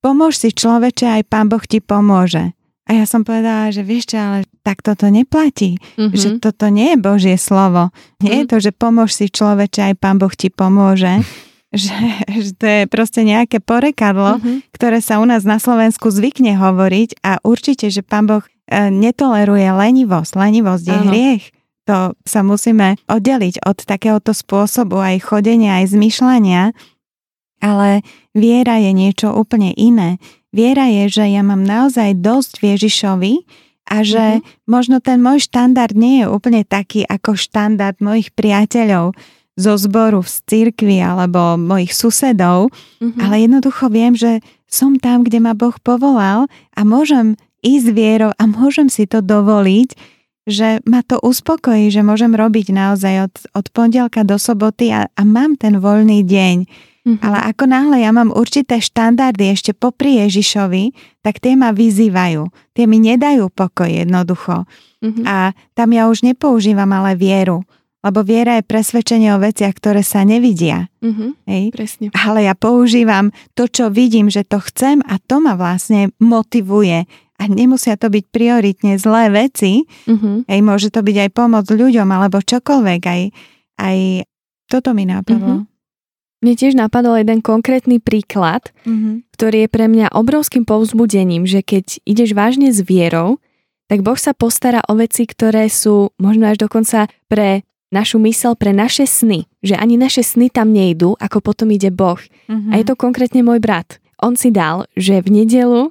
pomôž 0.00 0.36
si 0.36 0.50
človeče, 0.50 1.06
aj 1.06 1.22
pán 1.24 1.46
Boh 1.46 1.62
ti 1.62 1.78
pomôže. 1.78 2.56
A 2.88 2.96
ja 2.96 3.04
som 3.04 3.22
povedala, 3.22 3.70
že 3.70 3.84
vieš 3.84 4.10
čo, 4.10 4.18
ale 4.18 4.38
takto 4.62 4.96
to 4.96 5.06
neplatí. 5.06 5.78
Mhm. 5.94 6.10
Že 6.10 6.28
toto 6.40 6.66
nie 6.66 6.90
je 6.90 6.98
Božie 6.98 7.36
slovo. 7.36 7.92
Nie 8.18 8.42
je 8.42 8.44
Mhm. 8.44 8.50
to, 8.50 8.56
že 8.58 8.70
pomôž 8.72 9.12
si 9.12 9.28
človeče, 9.28 9.92
aj 9.92 9.94
pán 9.94 10.18
Boh 10.18 10.32
ti 10.32 10.50
pomôže. 10.50 11.20
že, 11.70 11.94
že 12.44 12.50
to 12.54 12.66
je 12.66 12.80
proste 12.86 13.22
nejaké 13.22 13.58
porekadlo, 13.58 14.38
Mhm. 14.38 14.70
ktoré 14.74 14.98
sa 14.98 15.18
u 15.18 15.26
nás 15.26 15.42
na 15.42 15.58
Slovensku 15.58 16.10
zvykne 16.10 16.54
hovoriť 16.54 17.22
a 17.22 17.38
určite, 17.42 17.88
že 17.88 18.02
pán 18.02 18.26
Boh 18.26 18.42
e, 18.42 18.50
netoleruje 18.88 19.66
lenivosť. 19.66 20.32
Lenivosť 20.34 20.84
je 20.84 20.96
Áno. 20.96 21.06
hriech. 21.10 21.44
To 21.88 22.14
sa 22.22 22.46
musíme 22.46 22.94
oddeliť 23.10 23.66
od 23.66 23.82
takéhoto 23.82 24.30
spôsobu 24.30 25.02
aj 25.02 25.26
chodenia, 25.26 25.82
aj 25.82 25.90
zmyšľania. 25.90 26.70
Ale 27.60 28.00
viera 28.32 28.78
je 28.78 28.92
niečo 28.94 29.34
úplne 29.34 29.74
iné. 29.74 30.16
Viera 30.50 30.86
je, 30.86 31.10
že 31.10 31.24
ja 31.28 31.42
mám 31.42 31.60
naozaj 31.60 32.16
dosť 32.16 32.62
Ježišovi 32.64 33.34
a 33.90 34.06
že 34.06 34.38
možno 34.64 35.02
ten 35.02 35.18
môj 35.18 35.44
štandard 35.44 35.92
nie 35.92 36.22
je 36.22 36.26
úplne 36.26 36.62
taký 36.62 37.02
ako 37.04 37.34
štandard 37.34 37.98
mojich 37.98 38.30
priateľov 38.32 39.12
zo 39.60 39.76
zboru 39.76 40.24
z 40.24 40.40
cirkvi 40.48 41.04
alebo 41.04 41.60
mojich 41.60 41.92
susedov, 41.92 42.72
Mhm. 43.04 43.20
ale 43.20 43.34
jednoducho 43.44 43.92
viem, 43.92 44.16
že 44.16 44.40
som 44.64 44.96
tam, 44.96 45.22
kde 45.26 45.38
ma 45.38 45.52
Boh 45.52 45.76
povolal 45.78 46.48
a 46.72 46.80
môžem 46.80 47.36
ísť 47.60 47.88
vierou 47.92 48.32
a 48.32 48.42
môžem 48.48 48.88
si 48.88 49.04
to 49.04 49.20
dovoliť, 49.20 49.92
že 50.48 50.80
ma 50.88 51.04
to 51.04 51.20
uspokojí, 51.20 51.92
že 51.92 52.00
môžem 52.00 52.32
robiť 52.32 52.72
naozaj 52.72 53.14
od, 53.28 53.34
od 53.52 53.66
pondelka 53.70 54.24
do 54.24 54.40
soboty 54.40 54.88
a, 54.90 55.06
a 55.12 55.22
mám 55.22 55.60
ten 55.60 55.76
voľný 55.76 56.24
deň. 56.24 56.56
Mhm. 57.00 57.18
Ale 57.24 57.38
ako 57.48 57.64
náhle 57.64 57.96
ja 58.04 58.12
mám 58.12 58.28
určité 58.28 58.76
štandardy 58.76 59.52
ešte 59.52 59.72
popri 59.72 60.20
Ježišovi, 60.20 60.92
tak 61.24 61.40
tie 61.40 61.56
ma 61.56 61.72
vyzývajú. 61.72 62.48
Tie 62.76 62.84
mi 62.84 63.00
nedajú 63.00 63.48
pokoj 63.52 63.88
jednoducho. 63.88 64.64
Mhm. 65.00 65.24
A 65.24 65.52
tam 65.72 65.92
ja 65.92 66.08
už 66.08 66.24
nepoužívam 66.24 66.88
ale 66.92 67.16
vieru. 67.16 67.64
Lebo 68.00 68.24
viera 68.24 68.56
je 68.56 68.64
presvedčenie 68.64 69.28
o 69.36 69.42
veciach, 69.42 69.76
ktoré 69.76 70.00
sa 70.00 70.24
nevidia. 70.24 70.88
Mhm. 71.04 71.44
Hej? 71.44 71.64
Presne. 71.76 72.06
Ale 72.16 72.48
ja 72.48 72.56
používam 72.56 73.28
to, 73.52 73.68
čo 73.68 73.92
vidím, 73.92 74.32
že 74.32 74.40
to 74.44 74.56
chcem 74.64 75.04
a 75.04 75.20
to 75.20 75.36
ma 75.44 75.52
vlastne 75.52 76.08
motivuje. 76.16 77.04
A 77.40 77.42
nemusia 77.48 77.96
to 78.00 78.08
byť 78.12 78.24
prioritne 78.32 78.96
zlé 78.96 79.28
veci. 79.28 79.84
Mhm. 80.08 80.48
Hej, 80.48 80.60
môže 80.64 80.88
to 80.88 81.04
byť 81.04 81.16
aj 81.28 81.30
pomoc 81.32 81.64
ľuďom 81.68 82.08
alebo 82.08 82.40
čokoľvek. 82.40 83.00
Aj, 83.04 83.22
aj 83.80 83.96
toto 84.68 84.96
mi 84.96 85.04
napadlo. 85.04 85.68
Mne 86.40 86.56
tiež 86.56 86.72
napadol 86.72 87.20
jeden 87.20 87.44
konkrétny 87.44 88.00
príklad, 88.00 88.72
Mhm. 88.88 89.28
ktorý 89.36 89.64
je 89.64 89.68
pre 89.68 89.92
mňa 89.92 90.16
obrovským 90.16 90.64
povzbudením, 90.64 91.44
že 91.44 91.60
keď 91.60 92.00
ideš 92.08 92.32
vážne 92.32 92.72
s 92.72 92.80
vierou, 92.80 93.36
tak 93.92 94.00
Boh 94.00 94.16
sa 94.16 94.32
postará 94.32 94.80
o 94.88 94.96
veci, 94.96 95.28
ktoré 95.28 95.68
sú 95.68 96.16
možno 96.16 96.48
až 96.48 96.64
dokonca 96.64 97.12
pre 97.28 97.68
našu 97.90 98.22
mysel, 98.22 98.54
pre 98.54 98.70
naše 98.70 99.04
sny. 99.06 99.46
Že 99.60 99.74
ani 99.76 99.94
naše 99.98 100.22
sny 100.22 100.48
tam 100.50 100.70
nejdú, 100.70 101.18
ako 101.18 101.42
potom 101.42 101.70
ide 101.74 101.90
Boh. 101.90 102.18
Mhm. 102.46 102.70
A 102.72 102.74
je 102.80 102.84
to 102.86 102.94
konkrétne 102.94 103.42
môj 103.42 103.58
brat. 103.58 103.98
On 104.22 104.34
si 104.38 104.52
dal, 104.54 104.86
že 104.94 105.20
v 105.20 105.42
nedelu 105.42 105.90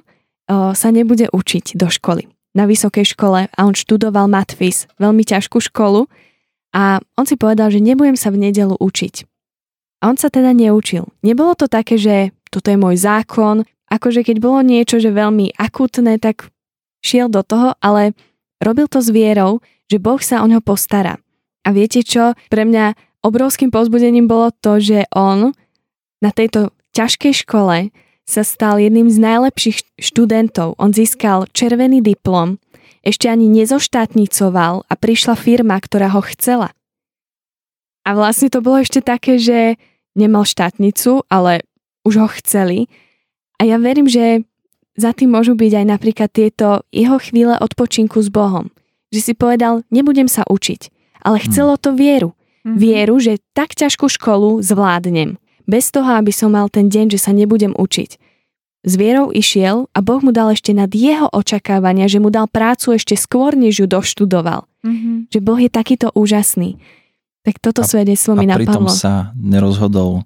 sa 0.74 0.88
nebude 0.90 1.28
učiť 1.30 1.74
do 1.74 1.90
školy. 1.90 2.30
Na 2.54 2.66
vysokej 2.66 3.14
škole 3.14 3.46
a 3.46 3.60
on 3.62 3.74
študoval 3.74 4.26
matfis, 4.26 4.90
veľmi 4.98 5.22
ťažkú 5.22 5.62
školu 5.70 6.10
a 6.74 6.98
on 7.18 7.26
si 7.26 7.34
povedal, 7.34 7.70
že 7.70 7.82
nebudem 7.82 8.14
sa 8.14 8.30
v 8.30 8.50
nedelu 8.50 8.74
učiť. 8.78 9.26
A 10.02 10.10
on 10.10 10.16
sa 10.18 10.30
teda 10.30 10.54
neučil. 10.54 11.10
Nebolo 11.26 11.54
to 11.58 11.66
také, 11.66 11.98
že 11.98 12.34
toto 12.50 12.70
je 12.70 12.78
môj 12.78 12.98
zákon, 12.98 13.66
akože 13.90 14.22
keď 14.22 14.36
bolo 14.38 14.62
niečo, 14.62 15.02
že 15.02 15.10
veľmi 15.10 15.58
akutné, 15.58 16.18
tak 16.22 16.50
šiel 17.02 17.26
do 17.30 17.42
toho, 17.42 17.74
ale 17.82 18.14
robil 18.62 18.86
to 18.86 19.02
s 19.02 19.10
vierou, 19.10 19.58
že 19.90 19.98
Boh 19.98 20.22
sa 20.22 20.42
o 20.42 20.46
ňo 20.46 20.62
postará. 20.62 21.18
A 21.70 21.74
viete 21.74 22.02
čo? 22.02 22.34
Pre 22.50 22.66
mňa 22.66 22.98
obrovským 23.22 23.70
pozbudením 23.70 24.26
bolo 24.26 24.50
to, 24.50 24.82
že 24.82 25.06
on 25.14 25.54
na 26.18 26.34
tejto 26.34 26.74
ťažkej 26.90 27.46
škole 27.46 27.94
sa 28.26 28.42
stal 28.42 28.82
jedným 28.82 29.06
z 29.06 29.22
najlepších 29.22 30.02
študentov. 30.02 30.74
On 30.82 30.90
získal 30.90 31.46
červený 31.54 32.02
diplom, 32.02 32.58
ešte 33.06 33.30
ani 33.30 33.46
nezoštátnicoval 33.46 34.82
a 34.82 34.94
prišla 34.98 35.38
firma, 35.38 35.78
ktorá 35.78 36.10
ho 36.10 36.26
chcela. 36.34 36.74
A 38.02 38.18
vlastne 38.18 38.50
to 38.50 38.58
bolo 38.58 38.82
ešte 38.82 38.98
také, 38.98 39.38
že 39.38 39.78
nemal 40.18 40.42
štátnicu, 40.42 41.22
ale 41.30 41.62
už 42.02 42.18
ho 42.18 42.28
chceli. 42.42 42.90
A 43.62 43.70
ja 43.70 43.78
verím, 43.78 44.10
že 44.10 44.42
za 44.98 45.14
tým 45.14 45.30
môžu 45.30 45.54
byť 45.54 45.72
aj 45.80 45.86
napríklad 45.86 46.30
tieto 46.34 46.82
jeho 46.90 47.22
chvíle 47.22 47.54
odpočinku 47.62 48.18
s 48.18 48.26
Bohom. 48.26 48.74
Že 49.14 49.20
si 49.22 49.32
povedal, 49.38 49.86
nebudem 49.94 50.26
sa 50.26 50.42
učiť, 50.50 50.99
ale 51.22 51.38
chcelo 51.40 51.76
to 51.76 51.92
vieru. 51.92 52.32
Mhm. 52.60 52.76
Vieru, 52.76 53.16
že 53.16 53.40
tak 53.52 53.72
ťažkú 53.72 54.06
školu 54.06 54.60
zvládnem. 54.60 55.40
Bez 55.64 55.88
toho, 55.88 56.18
aby 56.18 56.28
som 56.28 56.52
mal 56.52 56.68
ten 56.68 56.86
deň, 56.86 57.14
že 57.14 57.18
sa 57.20 57.32
nebudem 57.32 57.72
učiť. 57.72 58.10
S 58.80 58.92
vierou 58.96 59.28
išiel 59.28 59.88
a 59.92 59.98
Boh 60.00 60.20
mu 60.20 60.32
dal 60.32 60.52
ešte 60.52 60.72
nad 60.72 60.88
jeho 60.88 61.28
očakávania, 61.28 62.08
že 62.08 62.16
mu 62.16 62.28
dal 62.28 62.48
prácu 62.48 62.96
ešte 62.96 63.12
skôr, 63.12 63.52
než 63.52 63.80
ju 63.80 63.86
doštudoval. 63.86 64.64
Mhm. 64.82 65.28
Že 65.28 65.38
Boh 65.40 65.56
je 65.56 65.68
takýto 65.68 66.08
úžasný. 66.12 66.80
Tak 67.40 67.56
toto 67.58 67.80
A- 67.80 67.88
svedectvo 67.88 68.36
mi 68.36 68.44
a 68.44 68.56
pritom 68.56 68.84
napadlo. 68.84 68.92
sa 68.92 69.32
nerozhodol 69.36 70.24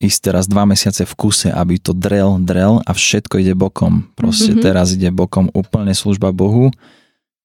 ísť 0.00 0.18
teraz 0.22 0.44
dva 0.44 0.68
mesiace 0.68 1.08
v 1.08 1.14
kuse, 1.14 1.48
aby 1.48 1.80
to 1.80 1.96
drel, 1.96 2.36
drel 2.36 2.84
a 2.84 2.92
všetko 2.92 3.40
ide 3.40 3.56
bokom. 3.56 4.12
Proste 4.12 4.52
Mhm. 4.52 4.60
teraz 4.60 4.92
ide 4.92 5.08
bokom 5.08 5.48
úplne 5.50 5.96
služba 5.96 6.28
Bohu, 6.28 6.68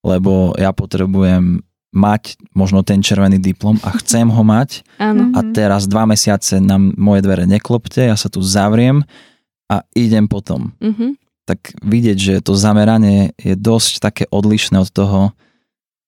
lebo 0.03 0.51
ja 0.55 0.71
potrebujem 0.71 1.63
mať 1.89 2.37
možno 2.53 2.85
ten 2.85 3.01
červený 3.01 3.41
diplom 3.41 3.81
a 3.81 3.89
chcem 3.97 4.29
ho 4.29 4.43
mať 4.45 4.85
Áno. 5.01 5.33
a 5.33 5.39
Mhm. 5.41 5.51
teraz 5.53 5.89
dva 5.89 6.05
mesiace 6.05 6.61
na 6.61 6.77
moje 6.77 7.25
dvere 7.25 7.49
neklopte, 7.49 8.05
ja 8.05 8.13
sa 8.13 8.29
tu 8.29 8.45
zavriem 8.45 9.01
a 9.65 9.81
idem 9.97 10.29
potom. 10.29 10.73
Mhm. 10.77 11.17
Tak 11.49 11.81
vidieť, 11.81 12.17
že 12.17 12.33
to 12.45 12.53
zameranie 12.53 13.33
je 13.41 13.57
dosť 13.57 13.93
také 13.99 14.23
odlišné 14.29 14.77
od 14.77 14.89
toho, 14.93 15.33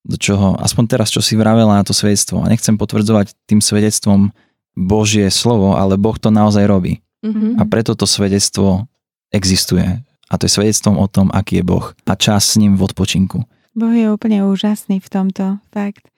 do 0.06 0.18
čoho, 0.18 0.58
aspoň 0.58 0.84
teraz, 0.88 1.10
čo 1.10 1.22
si 1.22 1.34
vravela 1.34 1.78
na 1.78 1.86
to 1.86 1.94
svedectvo. 1.94 2.42
A 2.42 2.50
nechcem 2.50 2.78
potvrdzovať 2.78 3.34
tým 3.46 3.62
svedectvom 3.62 4.34
Božie 4.74 5.30
slovo, 5.30 5.78
ale 5.78 5.98
Boh 5.98 6.18
to 6.18 6.30
naozaj 6.30 6.66
robí. 6.66 7.02
Mhm. 7.26 7.58
A 7.58 7.66
preto 7.66 7.94
to 7.94 8.06
svedectvo 8.06 8.86
existuje. 9.30 10.02
A 10.30 10.34
to 10.38 10.46
je 10.46 10.54
svedectvom 10.54 10.98
o 10.98 11.06
tom, 11.06 11.30
aký 11.34 11.62
je 11.62 11.66
Boh. 11.66 11.86
A 12.06 12.14
čas 12.16 12.54
s 12.54 12.58
ním 12.58 12.78
v 12.78 12.86
odpočinku. 12.86 13.46
Boh 13.72 13.94
je 13.96 14.12
úplne 14.12 14.44
úžasný 14.44 15.00
v 15.00 15.08
tomto, 15.08 15.64
fakt. 15.72 16.12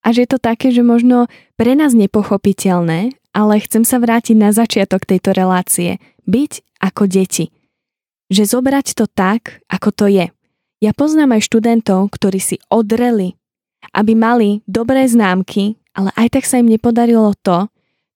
A 0.00 0.14
že 0.14 0.24
je 0.24 0.30
to 0.32 0.40
také, 0.40 0.72
že 0.72 0.80
možno 0.80 1.28
pre 1.60 1.76
nás 1.76 1.92
nepochopiteľné, 1.92 3.12
ale 3.36 3.54
chcem 3.60 3.84
sa 3.84 4.00
vrátiť 4.00 4.36
na 4.38 4.56
začiatok 4.56 5.04
tejto 5.04 5.36
relácie. 5.36 6.00
Byť 6.24 6.64
ako 6.80 7.04
deti. 7.04 7.52
Že 8.32 8.56
zobrať 8.56 8.96
to 8.96 9.04
tak, 9.04 9.60
ako 9.68 9.92
to 9.92 10.06
je. 10.08 10.26
Ja 10.78 10.92
poznám 10.94 11.36
aj 11.36 11.50
študentov, 11.50 12.08
ktorí 12.14 12.38
si 12.38 12.56
odreli, 12.70 13.36
aby 13.92 14.14
mali 14.14 14.62
dobré 14.64 15.04
známky, 15.04 15.76
ale 15.92 16.14
aj 16.14 16.38
tak 16.38 16.44
sa 16.46 16.62
im 16.62 16.70
nepodarilo 16.70 17.34
to, 17.42 17.66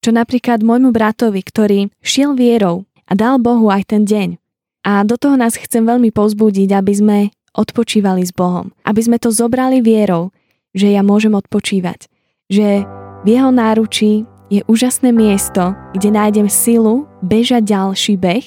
čo 0.02 0.11
napríklad 0.14 0.62
môjmu 0.62 0.94
bratovi, 0.94 1.42
ktorý 1.42 1.90
šiel 2.00 2.38
vierou 2.38 2.87
a 3.11 3.12
dal 3.18 3.42
Bohu 3.42 3.68
aj 3.68 3.90
ten 3.90 4.02
deň. 4.06 4.38
A 4.82 5.02
do 5.06 5.14
toho 5.18 5.38
nás 5.38 5.54
chcem 5.58 5.82
veľmi 5.82 6.11
povzbudiť, 6.11 6.70
aby 6.74 6.92
sme 6.94 7.18
odpočívali 7.56 8.24
s 8.24 8.32
Bohom. 8.32 8.72
Aby 8.84 9.00
sme 9.06 9.18
to 9.20 9.28
zobrali 9.32 9.84
vierou, 9.84 10.32
že 10.72 10.92
ja 10.92 11.04
môžem 11.04 11.36
odpočívať. 11.36 12.08
Že 12.48 12.84
v 13.22 13.26
jeho 13.28 13.50
náručí 13.52 14.24
je 14.52 14.60
úžasné 14.68 15.12
miesto, 15.12 15.72
kde 15.96 16.12
nájdem 16.12 16.48
silu 16.48 17.08
bežať 17.24 17.64
ďalší 17.72 18.14
beh 18.20 18.46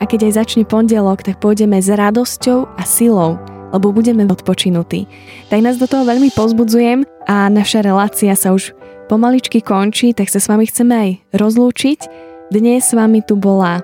a 0.00 0.04
keď 0.04 0.28
aj 0.28 0.32
začne 0.44 0.64
pondelok, 0.64 1.24
tak 1.24 1.40
pôjdeme 1.40 1.80
s 1.80 1.88
radosťou 1.88 2.68
a 2.76 2.82
silou 2.84 3.40
lebo 3.74 3.90
budeme 3.90 4.24
odpočinutí. 4.24 5.04
Tak 5.50 5.58
nás 5.60 5.76
do 5.76 5.84
toho 5.84 6.06
veľmi 6.06 6.30
pozbudzujem 6.32 7.04
a 7.26 7.50
naša 7.50 7.82
relácia 7.82 8.32
sa 8.38 8.54
už 8.54 8.72
pomaličky 9.10 9.62
končí, 9.62 10.14
tak 10.14 10.30
sa 10.30 10.38
s 10.38 10.48
vami 10.48 10.64
chceme 10.64 10.94
aj 10.94 11.10
rozlúčiť. 11.36 12.00
Dnes 12.54 12.86
s 12.86 12.94
vami 12.94 13.20
tu 13.26 13.34
bola 13.34 13.82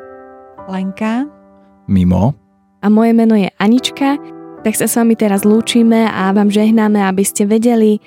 Lenka, 0.70 1.26
Mimo. 1.90 2.32
a 2.80 2.86
moje 2.86 3.12
meno 3.12 3.34
je 3.34 3.50
Anička, 3.58 4.16
tak 4.62 4.74
sa 4.78 4.86
s 4.86 4.94
vami 4.94 5.18
teraz 5.18 5.42
lúčime 5.42 6.06
a 6.06 6.30
vám 6.30 6.48
žehnáme, 6.48 7.02
aby 7.02 7.22
ste 7.26 7.46
vedeli 7.46 7.98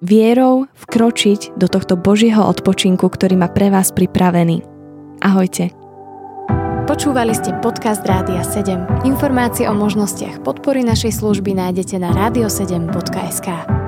vierou 0.00 0.70
vkročiť 0.88 1.58
do 1.58 1.66
tohto 1.66 1.98
Božieho 1.98 2.44
odpočinku, 2.44 3.06
ktorý 3.06 3.38
má 3.40 3.50
pre 3.50 3.70
vás 3.72 3.90
pripravený. 3.90 4.62
Ahojte. 5.24 5.74
Počúvali 6.84 7.32
ste 7.32 7.56
podcast 7.64 8.04
Rádia 8.04 8.44
7. 8.44 9.08
Informácie 9.08 9.64
o 9.64 9.72
možnostiach 9.72 10.44
podpory 10.44 10.84
našej 10.84 11.16
služby 11.16 11.56
nájdete 11.56 11.96
na 11.96 12.12
radio7.sk. 12.12 13.83